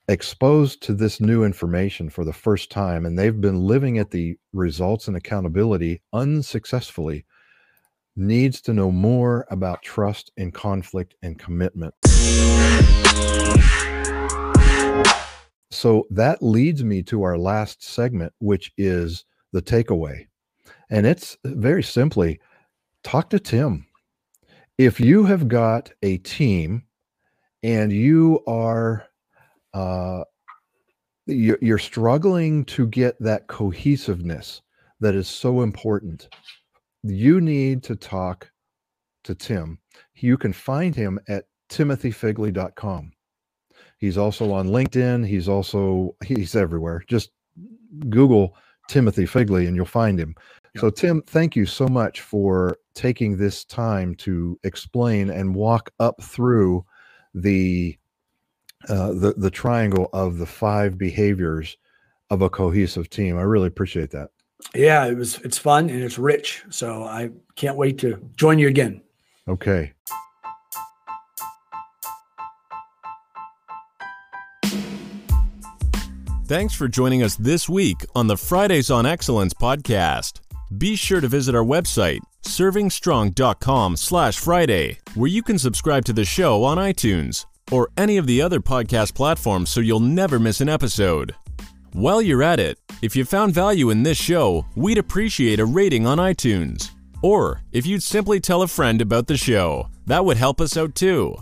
exposed 0.09 0.83
to 0.83 0.93
this 0.93 1.21
new 1.21 1.43
information 1.43 2.09
for 2.09 2.25
the 2.25 2.33
first 2.33 2.69
time 2.69 3.05
and 3.05 3.19
they've 3.19 3.41
been 3.41 3.59
living 3.59 3.97
at 3.97 4.11
the 4.11 4.37
results 4.53 5.07
and 5.07 5.17
accountability 5.17 6.01
unsuccessfully 6.13 7.25
needs 8.15 8.61
to 8.61 8.73
know 8.73 8.89
more 8.89 9.45
about 9.51 9.81
trust 9.83 10.31
and 10.37 10.53
conflict 10.53 11.15
and 11.21 11.37
commitment. 11.37 11.93
So 15.69 16.07
that 16.09 16.41
leads 16.41 16.83
me 16.83 17.03
to 17.03 17.21
our 17.23 17.37
last 17.37 17.83
segment, 17.83 18.33
which 18.39 18.71
is 18.77 19.25
the 19.51 19.61
takeaway. 19.61 20.27
And 20.89 21.05
it's 21.05 21.37
very 21.45 21.83
simply 21.83 22.39
talk 23.03 23.29
to 23.29 23.39
Tim. 23.39 23.85
If 24.77 24.99
you 24.99 25.25
have 25.25 25.47
got 25.47 25.91
a 26.01 26.17
team 26.17 26.83
and 27.63 27.91
you 27.91 28.43
are 28.47 29.05
uh, 29.73 30.23
you're, 31.27 31.77
struggling 31.77 32.65
to 32.65 32.87
get 32.87 33.19
that 33.19 33.47
cohesiveness 33.47 34.61
that 34.99 35.13
is 35.13 35.27
so 35.27 35.61
important, 35.61 36.29
you 37.03 37.39
need 37.41 37.83
to 37.83 37.95
talk 37.95 38.49
to 39.25 39.35
Tim. 39.35 39.77
You 40.15 40.37
can 40.37 40.53
find 40.53 40.95
him 40.95 41.19
at 41.27 41.45
timothyfigley.com. 41.69 43.11
He's 43.97 44.17
also 44.17 44.51
on 44.51 44.67
LinkedIn. 44.67 45.27
He's 45.27 45.49
also 45.49 46.15
he's 46.25 46.55
everywhere. 46.55 47.03
Just 47.07 47.31
Google 48.09 48.55
Timothy 48.87 49.25
Figley 49.25 49.65
and 49.65 49.75
you'll 49.75 49.85
find 49.85 50.19
him. 50.19 50.35
So 50.77 50.91
Tim, 50.91 51.23
thank 51.23 51.55
you 51.55 51.65
so 51.65 51.87
much 51.87 52.21
for 52.21 52.77
taking 52.93 53.37
this 53.37 53.65
time 53.65 54.13
to 54.15 54.59
explain 54.63 55.31
and 55.31 55.55
walk 55.55 55.89
up 55.99 56.21
through 56.21 56.85
the 57.33 57.97
uh, 58.87 59.13
the 59.13 59.33
the 59.37 59.49
triangle 59.49 60.09
of 60.13 60.37
the 60.37 60.45
five 60.45 60.97
behaviors 60.97 61.77
of 62.29 62.43
a 62.43 62.49
cohesive 62.49 63.09
team. 63.09 63.37
I 63.37 63.41
really 63.41 63.67
appreciate 63.67 64.11
that. 64.11 64.29
Yeah, 64.75 65.05
it 65.05 65.17
was 65.17 65.39
it's 65.39 65.57
fun 65.57 65.89
and 65.89 66.03
it's 66.03 66.19
rich. 66.19 66.63
So 66.69 67.03
I 67.03 67.31
can't 67.55 67.77
wait 67.77 67.97
to 67.99 68.23
join 68.35 68.59
you 68.59 68.67
again. 68.67 69.01
Okay. 69.47 69.93
Thanks 76.47 76.73
for 76.73 76.87
joining 76.87 77.23
us 77.23 77.35
this 77.35 77.67
week 77.67 78.05
on 78.15 78.27
the 78.27 78.37
Fridays 78.37 78.89
on 78.89 79.05
Excellence 79.05 79.53
podcast. 79.53 80.39
Be 80.77 80.95
sure 80.95 81.19
to 81.19 81.27
visit 81.27 81.53
our 81.53 81.63
website, 81.63 82.21
servingstrong.com 82.43 83.97
slash 83.97 84.39
Friday, 84.39 84.97
where 85.15 85.29
you 85.29 85.43
can 85.43 85.59
subscribe 85.59 86.05
to 86.05 86.13
the 86.13 86.23
show 86.23 86.63
on 86.63 86.77
iTunes 86.77 87.45
or 87.69 87.89
any 87.97 88.15
of 88.15 88.27
the 88.27 88.41
other 88.41 88.61
podcast 88.61 89.13
platforms 89.13 89.69
so 89.69 89.81
you'll 89.81 89.99
never 89.99 90.39
miss 90.39 90.61
an 90.61 90.69
episode. 90.69 91.35
While 91.91 92.21
you're 92.21 92.43
at 92.43 92.61
it, 92.61 92.79
if 93.01 93.13
you 93.13 93.25
found 93.25 93.53
value 93.53 93.89
in 93.89 94.03
this 94.03 94.17
show, 94.17 94.65
we'd 94.77 94.97
appreciate 94.97 95.59
a 95.59 95.65
rating 95.65 96.07
on 96.07 96.17
iTunes. 96.17 96.91
Or 97.21 97.59
if 97.73 97.85
you'd 97.85 98.03
simply 98.03 98.39
tell 98.39 98.61
a 98.61 98.67
friend 98.67 99.01
about 99.01 99.27
the 99.27 99.35
show, 99.35 99.89
that 100.05 100.23
would 100.23 100.37
help 100.37 100.61
us 100.61 100.77
out 100.77 100.95
too. 100.95 101.35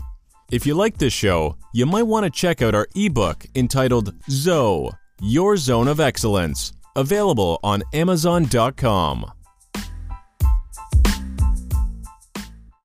If 0.50 0.64
you 0.64 0.74
like 0.74 0.98
this 0.98 1.12
show, 1.12 1.56
you 1.72 1.86
might 1.86 2.04
want 2.04 2.22
to 2.24 2.30
check 2.30 2.62
out 2.62 2.74
our 2.74 2.86
ebook 2.94 3.46
entitled 3.56 4.14
Zoe, 4.30 4.90
Your 5.20 5.56
Zone 5.56 5.88
of 5.88 5.98
Excellence, 5.98 6.72
available 6.94 7.58
on 7.64 7.82
Amazon.com. 7.92 9.32